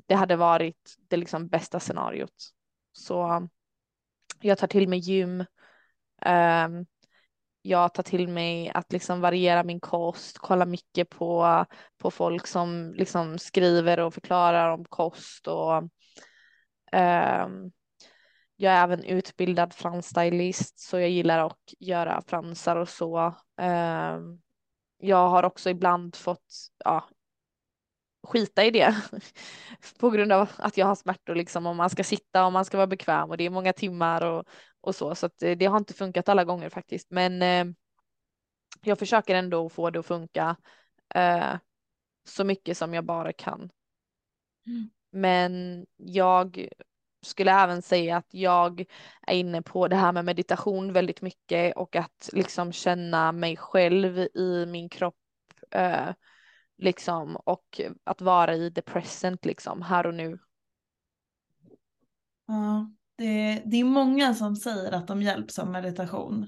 [0.07, 2.53] Det hade varit det liksom bästa scenariot.
[2.93, 3.49] Så
[4.41, 5.41] jag tar till mig gym.
[6.27, 6.87] Um,
[7.63, 11.65] jag tar till mig att liksom variera min kost, kolla mycket på,
[11.99, 15.77] på folk som liksom skriver och förklarar om kost och
[16.93, 17.73] um,
[18.61, 23.35] jag är även utbildad fransstylist så jag gillar att göra fransar och så.
[23.61, 24.41] Ehm,
[24.99, 26.55] jag har också ibland fått
[26.85, 27.09] ja,
[28.23, 28.95] skita i det
[30.01, 32.77] på grund av att jag har smärtor liksom om man ska sitta och man ska
[32.77, 34.45] vara bekväm och det är många timmar och,
[34.81, 37.75] och så så att det har inte funkat alla gånger faktiskt men eh,
[38.83, 40.57] jag försöker ändå få det att funka
[41.15, 41.57] eh,
[42.25, 43.71] så mycket som jag bara kan.
[44.67, 44.91] Mm.
[45.11, 46.69] Men jag
[47.23, 48.85] skulle även säga att jag
[49.27, 54.19] är inne på det här med meditation väldigt mycket och att liksom känna mig själv
[54.19, 55.15] i min kropp
[55.71, 56.09] eh,
[56.77, 60.39] liksom och att vara i the present liksom här och nu.
[62.47, 66.47] Ja, det, det är många som säger att de hjälps av meditation.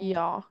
[0.00, 0.42] Ja,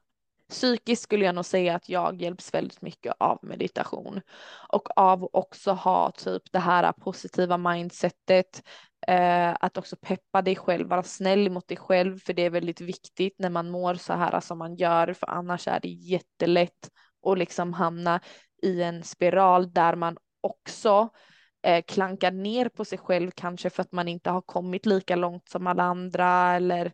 [0.49, 4.22] Psykiskt skulle jag nog säga att jag hjälps väldigt mycket av meditation
[4.70, 8.64] och av också ha typ det här positiva mindsetet,
[9.08, 12.82] eh, att också peppa dig själv, vara snäll mot dig själv, för det är väldigt
[12.82, 16.89] viktigt när man mår så här som man gör, för annars är det jättelätt
[17.28, 18.20] att liksom hamna
[18.62, 21.10] i en spiral där man också
[21.66, 25.49] eh, klankar ner på sig själv kanske för att man inte har kommit lika långt
[25.49, 26.93] som alla andra eller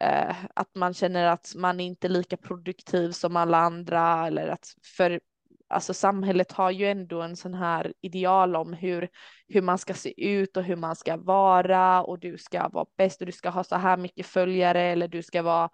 [0.00, 4.74] eh, att man känner att man inte är lika produktiv som alla andra eller att
[4.96, 5.20] för
[5.68, 9.08] alltså samhället har ju ändå en sån här ideal om hur,
[9.48, 13.20] hur man ska se ut och hur man ska vara och du ska vara bäst
[13.20, 15.70] och du ska ha så här mycket följare eller du ska vara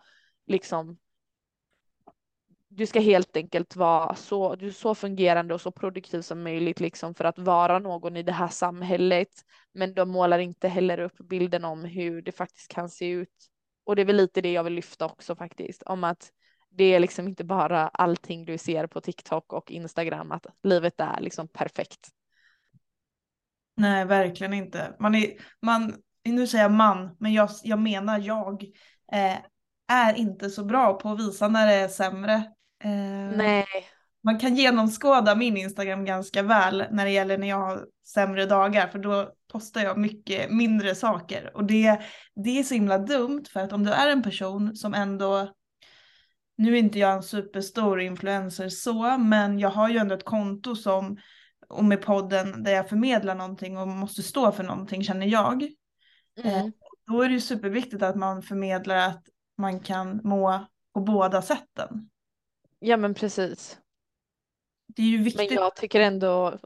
[0.46, 0.98] liksom
[2.78, 6.80] du ska helt enkelt vara så, du är så fungerande och så produktiv som möjligt
[6.80, 9.28] liksom för att vara någon i det här samhället.
[9.74, 13.48] Men de målar inte heller upp bilden om hur det faktiskt kan se ut
[13.84, 16.30] och det är väl lite det jag vill lyfta också faktiskt, om att
[16.70, 21.20] det är liksom inte bara allting du ser på TikTok och Instagram, att livet är
[21.20, 22.08] liksom perfekt.
[23.76, 24.96] Nej, verkligen inte.
[24.98, 28.64] Man är, man, nu säger jag man, men jag, jag menar jag,
[29.12, 29.38] eh,
[29.88, 32.52] är inte så bra på att visa när det är sämre.
[32.84, 33.66] Eh, Nej.
[34.24, 38.88] Man kan genomskåda min Instagram ganska väl när det gäller när jag har sämre dagar,
[38.88, 42.00] för då postar jag mycket mindre saker och det,
[42.34, 45.52] det är så himla dumt för att om du är en person som ändå
[46.56, 50.76] nu är inte jag en superstor influencer så, men jag har ju ändå ett konto
[50.76, 51.18] som
[51.68, 55.62] och med podden där jag förmedlar någonting och måste stå för någonting känner jag.
[56.44, 56.72] Eh, mm.
[57.06, 59.22] då är det ju superviktigt att man förmedlar att
[59.58, 62.08] man kan må på båda sätten.
[62.78, 63.78] Ja men precis.
[64.86, 65.50] Det är ju viktigt.
[65.50, 66.58] Men jag tycker ändå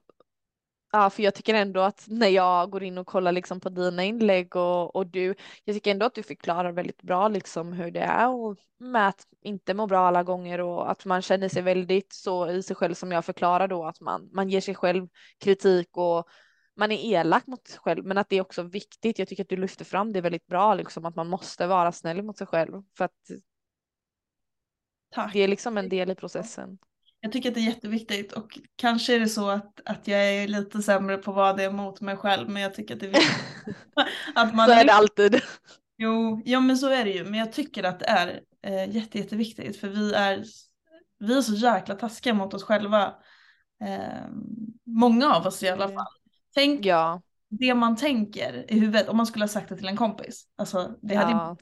[0.94, 4.04] Ja, för jag tycker ändå att när jag går in och kollar liksom på dina
[4.04, 5.34] inlägg och, och du,
[5.64, 9.26] jag tycker ändå att du förklarar väldigt bra liksom hur det är och med att
[9.40, 12.94] inte må bra alla gånger och att man känner sig väldigt så i sig själv
[12.94, 15.08] som jag förklarar då att man, man ger sig själv
[15.40, 16.28] kritik och
[16.76, 19.18] man är elak mot sig själv men att det är också viktigt.
[19.18, 22.22] Jag tycker att du lyfter fram det väldigt bra liksom att man måste vara snäll
[22.22, 23.30] mot sig själv för att
[25.14, 25.32] Tack.
[25.32, 26.78] det är liksom en del i processen.
[27.20, 30.48] Jag tycker att det är jätteviktigt och kanske är det så att, att jag är
[30.48, 33.10] lite sämre på vad det är mot mig själv men jag tycker att det är
[33.10, 33.76] viktigt.
[34.34, 35.40] att man så är det alltid.
[35.96, 39.18] Jo, ja men så är det ju men jag tycker att det är eh, jätte,
[39.18, 40.44] jätteviktigt för vi är,
[41.18, 43.14] vi är så jäkla taskiga mot oss själva.
[43.84, 44.26] Eh,
[44.86, 46.06] många av oss i alla fall.
[46.54, 47.22] Tänk ja.
[47.48, 50.44] det man tänker i huvudet om man skulle ha sagt det till en kompis.
[50.56, 51.56] Alltså det hade ja.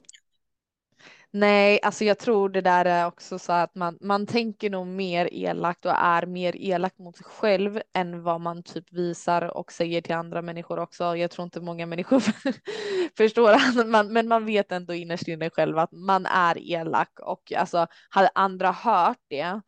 [1.33, 5.29] Nej, alltså jag tror det där är också så att man, man tänker nog mer
[5.33, 10.01] elakt och är mer elak mot sig själv än vad man typ visar och säger
[10.01, 11.15] till andra människor också.
[11.15, 12.23] Jag tror inte många människor
[13.17, 17.53] förstår att man, men man vet ändå innerst inne själv att man är elak och
[17.53, 19.61] alltså hade andra hört det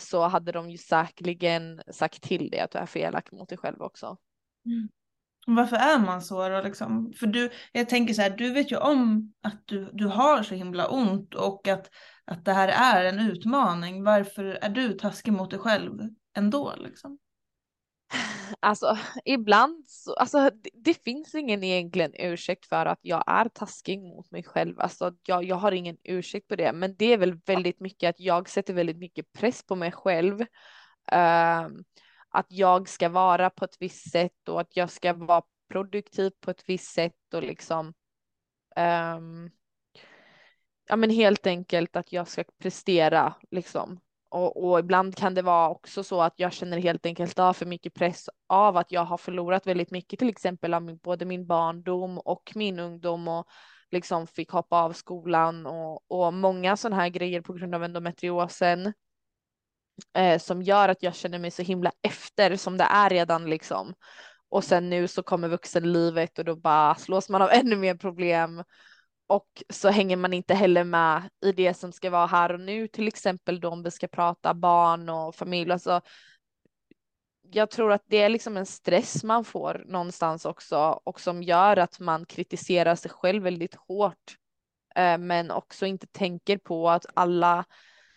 [0.00, 3.58] så hade de ju säkerligen sagt till dig att du är för elak mot dig
[3.58, 4.16] själv också.
[4.66, 4.88] Mm.
[5.54, 7.12] Varför är man så då liksom?
[7.20, 10.54] För du, jag tänker så här, du vet ju om att du, du har så
[10.54, 11.90] himla ont och att,
[12.24, 14.04] att det här är en utmaning.
[14.04, 16.00] Varför är du taskig mot dig själv
[16.36, 17.18] ändå liksom?
[18.60, 24.00] Alltså ibland så, alltså det, det, finns ingen egentligen ursäkt för att jag är taskig
[24.00, 24.80] mot mig själv.
[24.80, 28.20] Alltså jag, jag har ingen ursäkt på det, men det är väl väldigt mycket att
[28.20, 30.40] jag sätter väldigt mycket press på mig själv.
[31.12, 31.68] Uh,
[32.30, 36.50] att jag ska vara på ett visst sätt och att jag ska vara produktiv på
[36.50, 37.94] ett visst sätt och liksom
[38.76, 39.50] um,
[40.88, 44.00] ja men helt enkelt att jag ska prestera liksom.
[44.28, 47.66] Och, och, ibland kan det vara också så att jag känner helt enkelt av för
[47.66, 51.46] mycket press av att jag har förlorat väldigt mycket, till exempel av min, både min
[51.46, 53.46] barndom och min ungdom och
[53.90, 58.92] liksom fick hoppa av skolan och, och många sådana här grejer på grund av endometriosen
[60.14, 63.94] eh, som gör att jag känner mig så himla efter som det är redan liksom.
[64.48, 68.64] Och sen nu så kommer vuxenlivet och då bara slås man av ännu mer problem.
[69.26, 72.88] Och så hänger man inte heller med i det som ska vara här och nu,
[72.88, 75.72] till exempel då om vi ska prata barn och familj.
[75.72, 76.00] Alltså,
[77.42, 81.76] jag tror att det är liksom en stress man får någonstans också och som gör
[81.76, 84.36] att man kritiserar sig själv väldigt hårt.
[84.96, 87.64] Eh, men också inte tänker på att alla,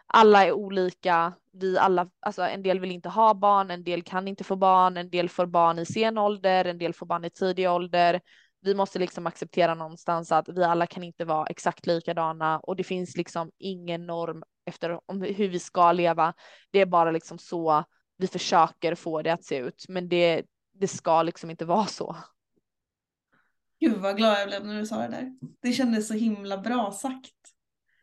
[0.07, 1.33] alla är olika.
[1.53, 4.97] Vi alla, alltså en del vill inte ha barn, en del kan inte få barn,
[4.97, 8.21] en del får barn i sen ålder, en del får barn i tidig ålder.
[8.61, 12.83] Vi måste liksom acceptera någonstans att vi alla kan inte vara exakt likadana och det
[12.83, 16.33] finns liksom ingen norm efter om hur vi ska leva.
[16.71, 17.83] Det är bara liksom så
[18.17, 22.15] vi försöker få det att se ut, men det, det ska liksom inte vara så.
[23.79, 25.33] Gud vad glad jag blev när du sa det där.
[25.61, 27.42] Det kändes så himla bra sagt.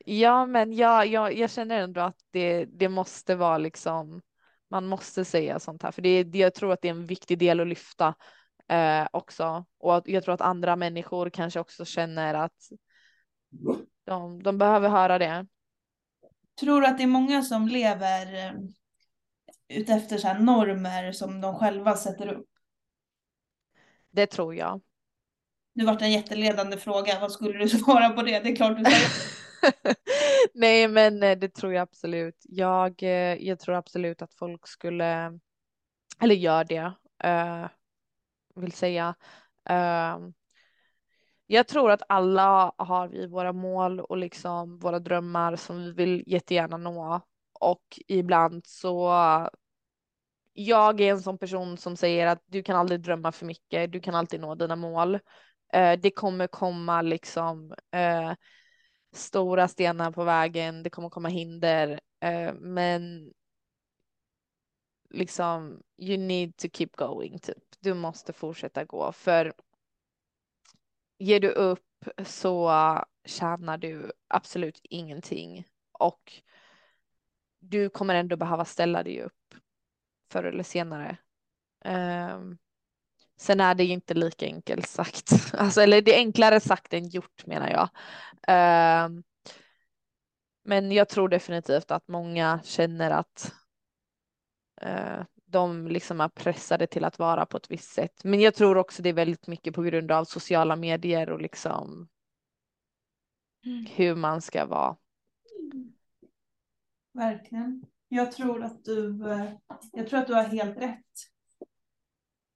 [0.05, 4.21] Ja, men jag, jag, jag känner ändå att det, det måste vara liksom,
[4.71, 7.39] man måste säga sånt här, för det, det, jag tror att det är en viktig
[7.39, 8.15] del att lyfta
[8.69, 9.65] eh, också.
[9.79, 12.69] Och jag tror att andra människor kanske också känner att
[14.05, 15.47] de, de behöver höra det.
[16.61, 18.53] Tror du att det är många som lever eh,
[19.69, 22.47] utefter så normer som de själva sätter upp?
[24.11, 24.81] Det tror jag.
[25.75, 27.21] Det vart en jätteledande fråga.
[27.21, 28.41] Vad skulle du svara på det?
[28.41, 29.09] Det är klart du säger.
[30.55, 32.37] Nej, men eh, det tror jag absolut.
[32.49, 35.39] Jag, eh, jag tror absolut att folk skulle,
[36.21, 36.93] eller gör det,
[37.25, 37.69] uh,
[38.55, 39.15] vill säga.
[39.71, 40.29] Uh,
[41.47, 46.25] jag tror att alla har vi våra mål och liksom våra drömmar som vi vill
[46.27, 47.21] jättegärna nå.
[47.53, 49.13] Och ibland så
[50.53, 54.01] jag är en sån person som säger att du kan aldrig drömma för mycket, du
[54.01, 55.19] kan alltid nå dina mål.
[55.99, 57.75] Det kommer komma liksom
[59.13, 63.33] stora stenar på vägen, det kommer komma hinder, eh, men
[65.11, 67.65] liksom you need to keep going typ.
[67.81, 69.53] Du måste fortsätta gå för
[71.19, 71.87] ger du upp
[72.25, 72.73] så
[73.25, 76.43] tjänar du absolut ingenting och
[77.59, 79.55] du kommer ändå behöva ställa dig upp
[80.33, 81.17] förr eller senare.
[81.85, 82.59] Um,
[83.41, 87.47] sen är det inte lika enkelt sagt, alltså, eller det är enklare sagt än gjort
[87.47, 87.89] menar jag.
[89.07, 89.23] Um,
[90.65, 93.53] men jag tror definitivt att många känner att
[94.87, 98.25] uh, de liksom är pressade till att vara på ett visst sätt.
[98.25, 102.09] Men jag tror också det är väldigt mycket på grund av sociala medier och liksom
[103.67, 103.87] mm.
[103.87, 104.97] hur man ska vara.
[107.13, 107.85] Verkligen.
[108.09, 109.53] Jag tror att du, eh,
[109.93, 111.07] jag tror att du har helt rätt.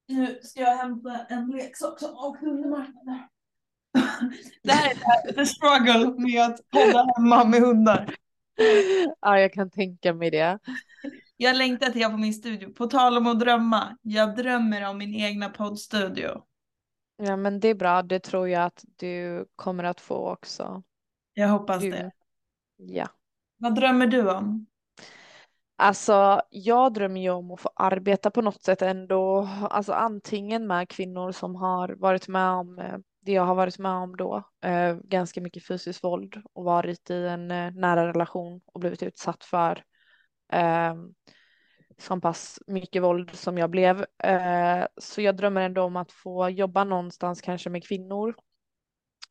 [0.08, 3.22] Nu ska jag hämta en leksak som åkte under marknaden.
[4.62, 8.14] Det här är the struggle med att podda hemma med hundar.
[9.20, 10.58] Ja, jag kan tänka mig det.
[11.36, 12.72] Jag längtar till jag får min studio.
[12.72, 13.98] På tal om att drömma.
[14.02, 16.42] Jag drömmer om min egna poddstudio.
[17.16, 18.02] Ja, men det är bra.
[18.02, 20.82] Det tror jag att du kommer att få också.
[21.34, 21.90] Jag hoppas du...
[21.90, 22.10] det.
[22.76, 23.08] Ja.
[23.56, 24.66] Vad drömmer du om?
[25.76, 29.48] Alltså, jag drömmer ju om att få arbeta på något sätt ändå.
[29.70, 33.92] Alltså antingen med kvinnor som har varit med om eh, det jag har varit med
[33.92, 38.80] om då, eh, ganska mycket fysiskt våld och varit i en eh, nära relation och
[38.80, 39.84] blivit utsatt för
[40.52, 40.94] eh,
[41.98, 44.06] så pass mycket våld som jag blev.
[44.18, 48.34] Eh, så jag drömmer ändå om att få jobba någonstans kanske med kvinnor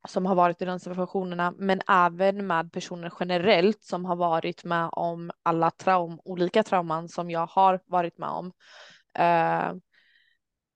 [0.08, 4.90] som har varit i de situationerna, men även med personer generellt som har varit med
[4.92, 8.48] om alla traum, olika trauman som jag har varit med om.
[9.20, 9.80] Uh,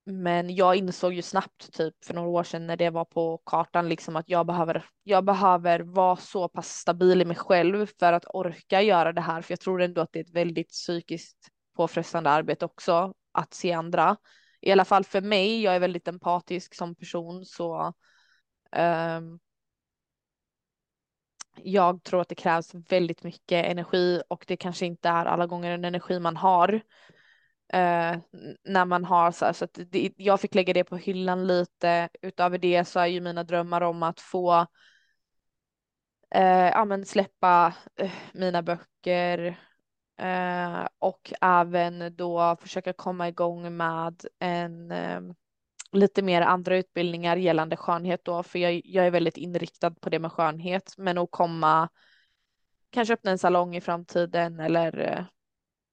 [0.05, 3.89] men jag insåg ju snabbt, typ för några år sedan när det var på kartan,
[3.89, 8.25] liksom att jag behöver, jag behöver vara så pass stabil i mig själv för att
[8.34, 9.41] orka göra det här.
[9.41, 11.38] För jag tror ändå att det är ett väldigt psykiskt
[11.75, 14.17] påfrestande arbete också att se andra.
[14.61, 17.93] I alla fall för mig, jag är väldigt empatisk som person så
[18.72, 19.39] Ehm,
[21.63, 25.72] jag tror att det krävs väldigt mycket energi och det kanske inte är alla gånger
[25.72, 26.82] en energi man har.
[27.74, 28.20] Uh,
[28.63, 32.09] när man har så här, så att det, jag fick lägga det på hyllan lite.
[32.22, 34.59] Utöver det så är ju mina drömmar om att få
[36.36, 39.59] uh, ja, men släppa uh, mina böcker
[40.99, 45.34] och även då försöka komma igång med en ehm,
[45.91, 50.19] lite mer andra utbildningar gällande skönhet då, för jag, jag är väldigt inriktad på det
[50.19, 51.89] med skönhet, men att komma,
[52.89, 55.25] kanske öppna en salong i framtiden eller eh,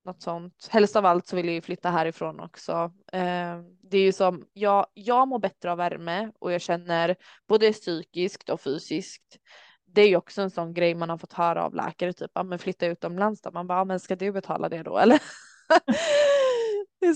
[0.05, 0.69] något sånt.
[0.71, 2.93] Helst av allt så vill jag ju flytta härifrån också.
[3.13, 7.17] Ehm, det är ju som, jag, jag mår bättre av värme och jag känner
[7.49, 9.39] både psykiskt och fysiskt.
[9.87, 12.43] Det är ju också en sån grej man har fått höra av läkare, typ, ja
[12.43, 13.51] men flytta utomlands då.
[13.51, 15.23] Man bara, men ska du betala det då eller?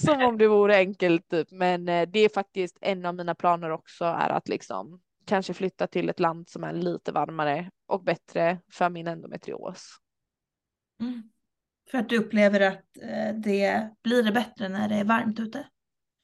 [0.00, 1.50] Som om det vore enkelt typ.
[1.50, 5.86] Men eh, det är faktiskt en av mina planer också är att liksom kanske flytta
[5.86, 9.98] till ett land som är lite varmare och bättre för min endometrios.
[11.00, 11.22] Mm.
[11.90, 15.66] För att du upplever att eh, det blir det bättre när det är varmt ute?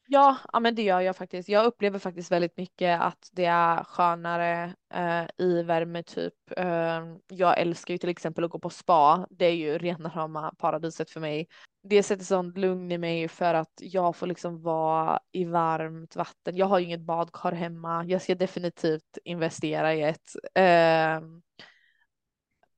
[0.07, 1.49] Ja, ja men det gör jag faktiskt.
[1.49, 6.35] Jag upplever faktiskt väldigt mycket att det är skönare eh, i värme typ.
[6.57, 9.27] Eh, jag älskar ju till exempel att gå på spa.
[9.31, 11.49] Det är ju rena rama paradiset för mig.
[11.83, 16.57] Det sätter sånt lugn i mig för att jag får liksom vara i varmt vatten.
[16.57, 18.05] Jag har ju inget badkar hemma.
[18.05, 20.37] Jag ska definitivt investera i ett.
[20.55, 21.21] Eh,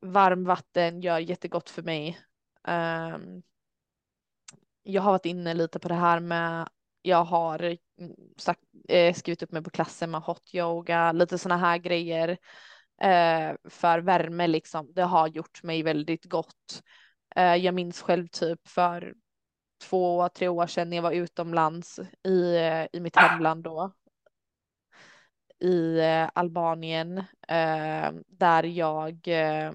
[0.01, 2.18] varmvatten gör jättegott för mig.
[2.68, 3.18] Eh,
[4.83, 6.68] jag har varit inne lite på det här med
[7.07, 7.59] jag har
[7.99, 12.29] mm, sagt, eh, skrivit upp mig på klasser med hot yoga, lite sådana här grejer
[13.03, 14.93] eh, för värme liksom.
[14.93, 16.83] Det har gjort mig väldigt gott.
[17.37, 19.15] Eh, jag minns själv typ för
[19.83, 23.93] två, tre år sedan när jag var utomlands i, eh, i mitt hemland då.
[25.59, 29.73] I eh, Albanien eh, där jag eh,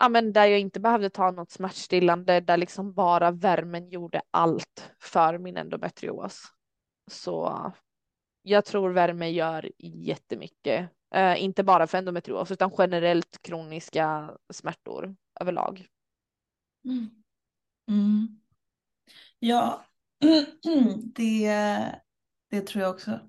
[0.00, 4.92] ja, men där jag inte behövde ta något smärtstillande, där liksom bara värmen gjorde allt
[5.00, 6.42] för min endometrios.
[7.10, 7.72] Så
[8.42, 15.86] jag tror värme gör jättemycket, eh, inte bara för endometrios utan generellt kroniska smärtor överlag.
[16.84, 17.10] Mm.
[17.88, 18.40] Mm.
[19.38, 19.84] Ja,
[21.14, 21.48] det,
[22.50, 23.20] det tror jag också.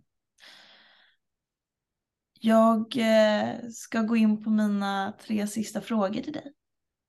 [2.42, 6.54] Jag eh, ska gå in på mina tre sista frågor till dig.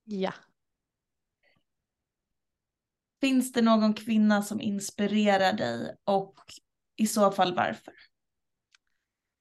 [0.04, 0.32] Ja.
[3.20, 6.38] Finns det någon kvinna som inspirerar dig och
[6.96, 7.94] i så fall varför?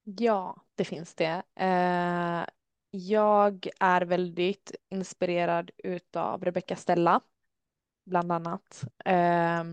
[0.03, 1.43] Ja, det finns det.
[1.55, 2.45] Eh,
[2.89, 7.21] jag är väldigt inspirerad utav Rebecca Stella,
[8.05, 8.83] bland annat.
[9.05, 9.63] Eh,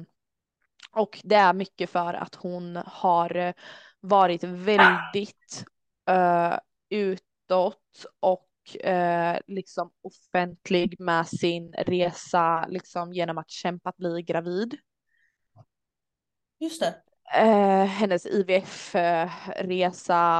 [0.93, 3.55] och det är mycket för att hon har
[4.01, 5.65] varit väldigt
[6.11, 6.59] uh,
[6.91, 8.49] utåt och
[8.87, 14.79] uh, liksom offentlig med sin resa liksom genom att kämpa att bli gravid.
[16.61, 16.95] Just det.
[17.43, 18.83] Uh, hennes IVF-resa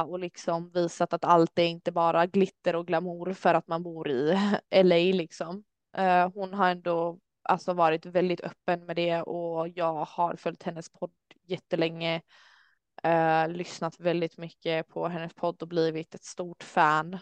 [0.03, 4.09] och liksom visat att allt är inte bara glitter och glamour för att man bor
[4.09, 4.39] i
[4.83, 5.63] LA liksom.
[5.97, 10.89] Uh, hon har ändå alltså varit väldigt öppen med det och jag har följt hennes
[10.89, 11.11] podd
[11.43, 12.21] jättelänge
[13.05, 17.17] eh, lyssnat väldigt mycket på hennes podd och blivit ett stort fan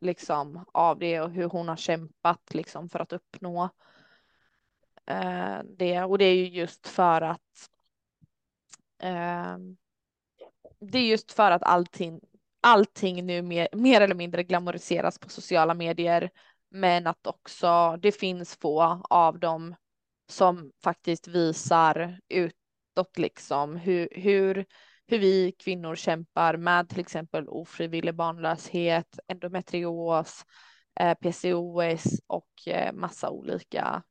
[0.00, 3.70] liksom av det och hur hon har kämpat liksom för att uppnå
[5.06, 6.04] eh, det.
[6.04, 7.70] Och det är ju just för att
[9.02, 9.58] eh,
[10.80, 12.20] det är just för att allting,
[12.60, 16.30] allting nu mer, mer eller mindre glamoriseras på sociala medier,
[16.70, 19.74] men att också det finns få av dem
[20.28, 22.54] som faktiskt visar ut
[22.98, 24.66] utåt liksom hur, hur,
[25.06, 30.44] hur vi kvinnor kämpar med till exempel ofrivillig barnlöshet, endometrios,
[31.00, 34.02] eh, PCOS och eh, massa olika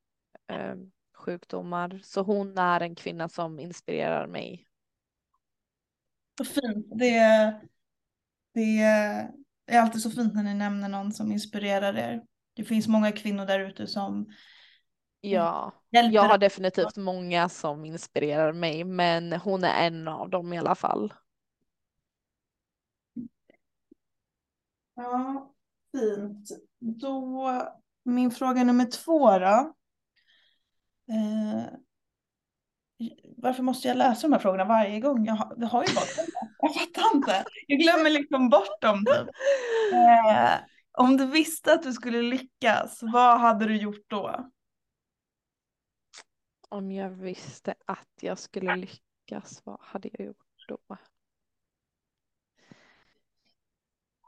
[0.52, 0.76] eh,
[1.18, 2.00] sjukdomar.
[2.04, 4.66] Så hon är en kvinna som inspirerar mig.
[6.38, 6.88] Vad fint.
[7.00, 7.56] Det,
[8.54, 8.82] det
[9.68, 12.24] är alltid så fint när ni nämner någon som inspirerar er.
[12.56, 14.32] Det finns många kvinnor där ute som
[15.22, 20.58] Ja, jag har definitivt många som inspirerar mig, men hon är en av dem i
[20.58, 21.14] alla fall.
[24.96, 25.54] Ja,
[25.92, 26.50] fint.
[26.80, 27.50] Då,
[28.04, 29.74] min fråga nummer två då.
[31.14, 31.66] Eh,
[33.38, 35.26] varför måste jag läsa de här frågorna varje gång?
[35.26, 36.06] Jag har, jag har ju bara
[36.60, 37.44] Jag fattar inte.
[37.68, 39.28] Jag glömmer liksom bort dem typ.
[39.94, 40.54] Eh,
[40.92, 44.52] om du visste att du skulle lyckas, vad hade du gjort då?
[46.70, 50.98] Om jag visste att jag skulle lyckas, vad hade jag gjort då?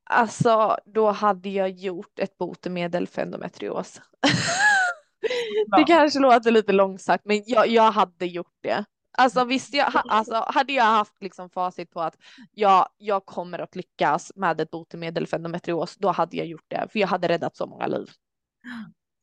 [0.04, 4.02] Alltså, då hade jag gjort ett botemedel för endometrios.
[5.78, 8.86] det kanske låter lite långsagt, men jag, jag hade gjort det.
[9.18, 12.18] Alltså visst, jag, alltså, hade jag haft liksom facit på att
[12.52, 16.88] ja, jag kommer att lyckas med ett botemedel för endometrios, då hade jag gjort det,
[16.92, 18.10] för jag hade räddat så många liv.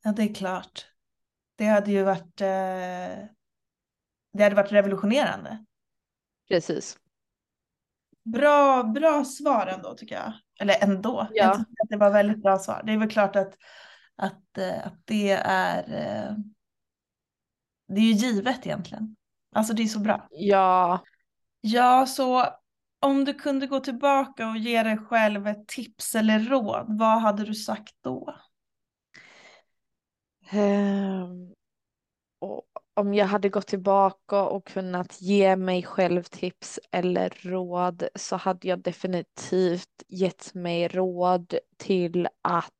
[0.03, 0.85] Ja, det är klart.
[1.57, 3.27] Det hade ju varit, eh,
[4.33, 5.65] det hade varit revolutionerande.
[6.47, 6.97] Precis.
[8.23, 10.33] Bra, bra svar ändå tycker jag.
[10.59, 11.27] Eller ändå.
[11.31, 11.43] Ja.
[11.43, 12.81] Jag tycker att det var väldigt bra svar.
[12.85, 13.53] Det är väl klart att,
[14.15, 16.35] att, eh, att det är eh,
[17.87, 19.15] det är ju givet egentligen.
[19.55, 20.27] Alltså det är så bra.
[20.31, 21.03] Ja.
[21.61, 22.45] Ja, så
[22.99, 27.43] om du kunde gå tillbaka och ge dig själv ett tips eller råd, vad hade
[27.43, 28.35] du sagt då?
[30.53, 31.53] Um,
[32.39, 38.35] och om jag hade gått tillbaka och kunnat ge mig själv tips eller råd så
[38.35, 42.73] hade jag definitivt gett mig råd till att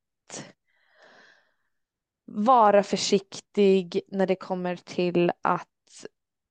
[2.25, 5.67] vara försiktig när det kommer till att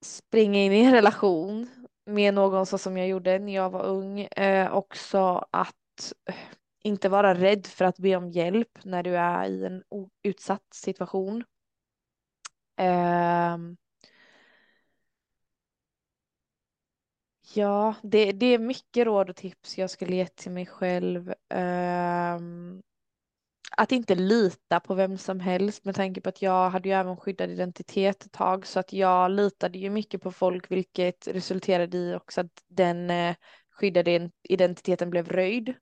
[0.04, 1.68] springa in i en relation
[2.06, 4.20] med någon så som jag gjorde när jag var ung.
[4.20, 6.12] Eh, också att
[6.86, 9.82] inte vara rädd för att be om hjälp när du är i en
[10.22, 11.44] utsatt situation.
[12.78, 13.58] Eh,
[17.54, 21.30] ja, det, det är mycket råd och tips jag skulle ge till mig själv.
[21.48, 22.38] Eh,
[23.76, 27.16] att inte lita på vem som helst med tanke på att jag hade ju även
[27.16, 32.14] skyddad identitet ett tag så att jag litade ju mycket på folk vilket resulterade i
[32.14, 33.36] också att den eh,
[33.70, 35.74] skyddade identiteten blev röjd.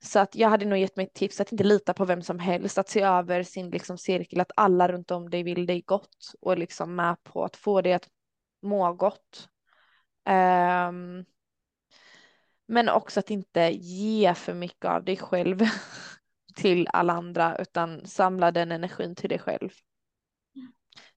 [0.00, 2.78] Så att jag hade nog gett mig tips att inte lita på vem som helst,
[2.78, 6.58] att se över sin liksom cirkel, att alla runt om dig vill dig gott och
[6.58, 8.08] liksom med på att få dig att
[8.62, 9.48] må gott.
[10.28, 11.24] Um,
[12.66, 15.58] men också att inte ge för mycket av dig själv.
[16.58, 19.70] till alla andra utan samla den energin till dig själv.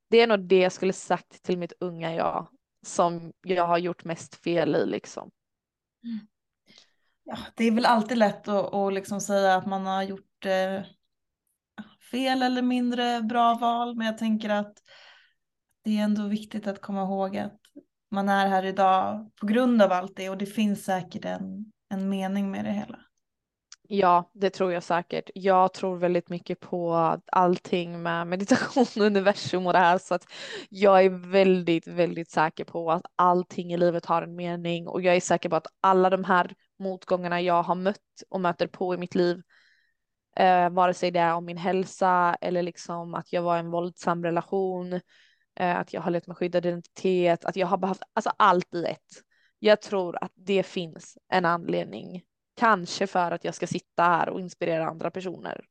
[0.09, 2.47] Det är nog det jag skulle sagt till mitt unga jag
[2.85, 5.31] som jag har gjort mest fel i liksom.
[6.03, 6.27] Mm.
[7.31, 10.83] Ja, det är väl alltid lätt att, att liksom säga att man har gjort eh,
[12.11, 14.73] fel eller mindre bra val men jag tänker att
[15.83, 17.59] det är ändå viktigt att komma ihåg att
[18.11, 22.09] man är här idag på grund av allt det och det finns säkert en, en
[22.09, 22.99] mening med det hela.
[23.87, 25.29] Ja, det tror jag säkert.
[25.35, 30.25] Jag tror väldigt mycket på allting med meditation, universum och det här så att
[30.69, 35.15] jag är väldigt, väldigt säker på att allting i livet har en mening och jag
[35.15, 38.97] är säker på att alla de här motgångarna jag har mött och möter på i
[38.97, 39.41] mitt liv,
[40.35, 43.71] eh, vare sig det är om min hälsa eller liksom att jag var i en
[43.71, 44.93] våldsam relation,
[45.55, 48.85] eh, att jag har lett med skyddad identitet, att jag har behövt, alltså allt i
[48.85, 49.23] ett.
[49.59, 52.23] Jag tror att det finns en anledning
[52.55, 55.65] Kanske för att jag ska sitta här och inspirera andra personer.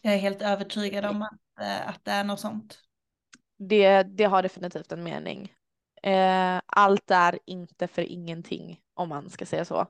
[0.00, 2.78] Jag är helt övertygad om att, eh, att det är något sånt.
[3.56, 5.54] Det, det har definitivt en mening.
[6.02, 9.86] Eh, allt är inte för ingenting om man ska säga så.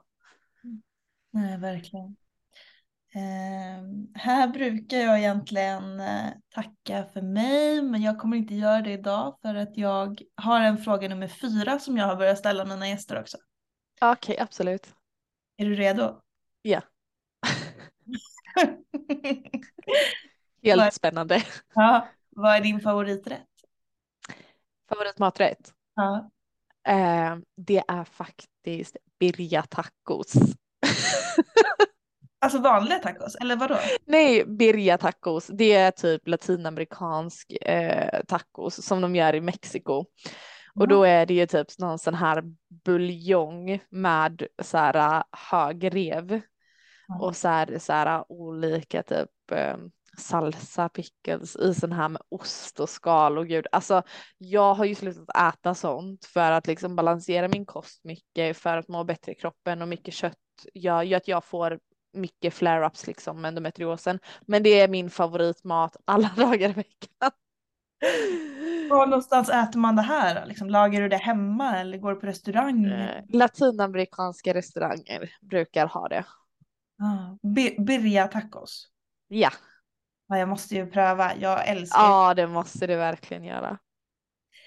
[1.30, 2.16] Nej, verkligen.
[3.14, 3.82] Eh,
[4.14, 9.38] här brukar jag egentligen eh, tacka för mig, men jag kommer inte göra det idag
[9.42, 13.20] för att jag har en fråga nummer fyra som jag har börjat ställa mina gäster
[13.20, 13.36] också.
[14.00, 14.94] Okej, okay, absolut.
[15.56, 16.20] Är du redo?
[16.62, 16.80] Ja.
[20.62, 21.42] Helt vad, spännande.
[21.74, 23.48] Ja, vad är din favoriträtt?
[24.88, 25.74] Favoritmaträtt?
[26.00, 26.30] Ja.
[26.92, 30.32] Eh, det är faktiskt birria tacos.
[32.40, 33.78] alltså vanliga tacos eller vadå?
[34.06, 35.46] Nej, birria tacos.
[35.46, 40.04] Det är typ latinamerikansk eh, tacos som de gör i Mexiko.
[40.74, 42.42] Och då är det ju typ någon sån här
[42.84, 47.20] buljong med så här äh, hög rev mm.
[47.20, 52.80] och så här, så här olika typ ähm, salsa pickles i sån här med ost
[52.80, 53.66] och skal och gud.
[53.72, 54.02] Alltså
[54.38, 58.88] jag har ju slutat äta sånt för att liksom balansera min kost mycket för att
[58.88, 60.36] må bättre i kroppen och mycket kött
[60.74, 61.78] gör ju att jag får
[62.12, 64.18] mycket flare-ups liksom med endometriosen.
[64.46, 67.30] Men det är min favoritmat alla dagar i veckan.
[68.90, 70.46] Var någonstans äter man det här?
[70.46, 72.84] Liksom, lagar du det hemma eller går du på restaurang?
[72.84, 76.24] Eh, latinamerikanska restauranger brukar ha det.
[77.02, 77.36] Ah,
[77.86, 78.88] birria tacos?
[79.28, 79.50] Ja.
[80.30, 80.38] Ja.
[80.38, 83.78] Jag måste ju pröva, jag älskar Ja det måste du verkligen göra.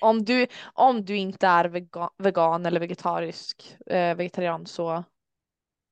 [0.01, 5.03] Om du, om du inte är vegan, vegan eller vegetarisk, eh, vegetarian så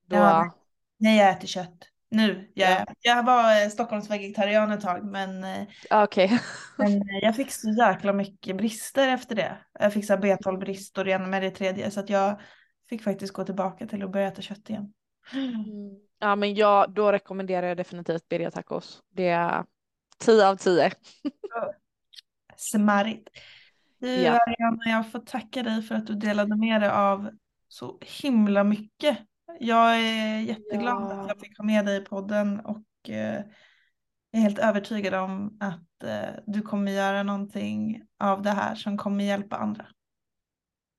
[0.07, 0.15] då...
[0.15, 0.53] Ja,
[0.97, 2.51] nej jag äter kött nu.
[2.53, 2.85] Jag, ja.
[3.01, 5.45] jag var Stockholms vegetarian ett tag men,
[5.89, 6.29] ah, okay.
[6.77, 9.57] men jag fick så jäkla mycket brister efter det.
[9.79, 12.41] Jag fick så B12-brist och det ena med det tredje så att jag
[12.89, 14.93] fick faktiskt gå tillbaka till att börja äta kött igen.
[15.33, 16.10] Mm.
[16.23, 19.03] Ja men jag, då rekommenderar jag definitivt birria tacos.
[19.09, 19.65] Det är
[20.17, 20.91] 10 av 10.
[22.55, 23.29] Smarrigt.
[23.99, 24.31] Du ja.
[24.31, 27.29] Ariana, jag får tacka dig för att du delade med dig av
[27.67, 29.17] så himla mycket.
[29.59, 31.21] Jag är jätteglad ja.
[31.21, 33.43] att jag fick ha med dig i podden och eh,
[34.31, 38.97] jag är helt övertygad om att eh, du kommer göra någonting av det här som
[38.97, 39.85] kommer hjälpa andra.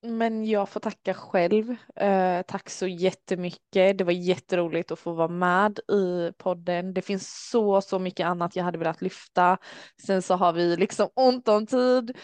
[0.04, 1.76] Men jag får tacka själv.
[1.96, 3.98] Eh, tack så jättemycket.
[3.98, 6.94] Det var jätteroligt att få vara med i podden.
[6.94, 9.58] Det finns så, så mycket annat jag hade velat lyfta.
[10.06, 12.16] Sen så har vi liksom ont om tid.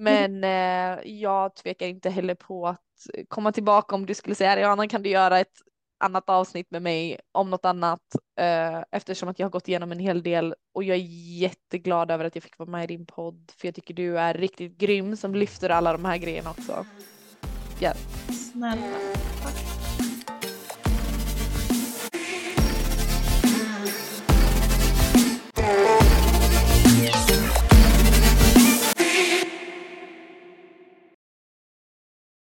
[0.00, 2.80] Men eh, jag tvekar inte heller på att
[3.28, 5.56] komma tillbaka om du skulle säga Ariana kan du göra ett
[6.04, 8.00] annat avsnitt med mig om något annat
[8.40, 12.24] eh, eftersom att jag har gått igenom en hel del och jag är jätteglad över
[12.24, 15.16] att jag fick vara med i din podd för jag tycker du är riktigt grym
[15.16, 16.86] som lyfter alla de här grejerna också.
[17.84, 17.96] Yep.
[18.32, 18.98] Snälla.
[25.54, 25.93] Tack.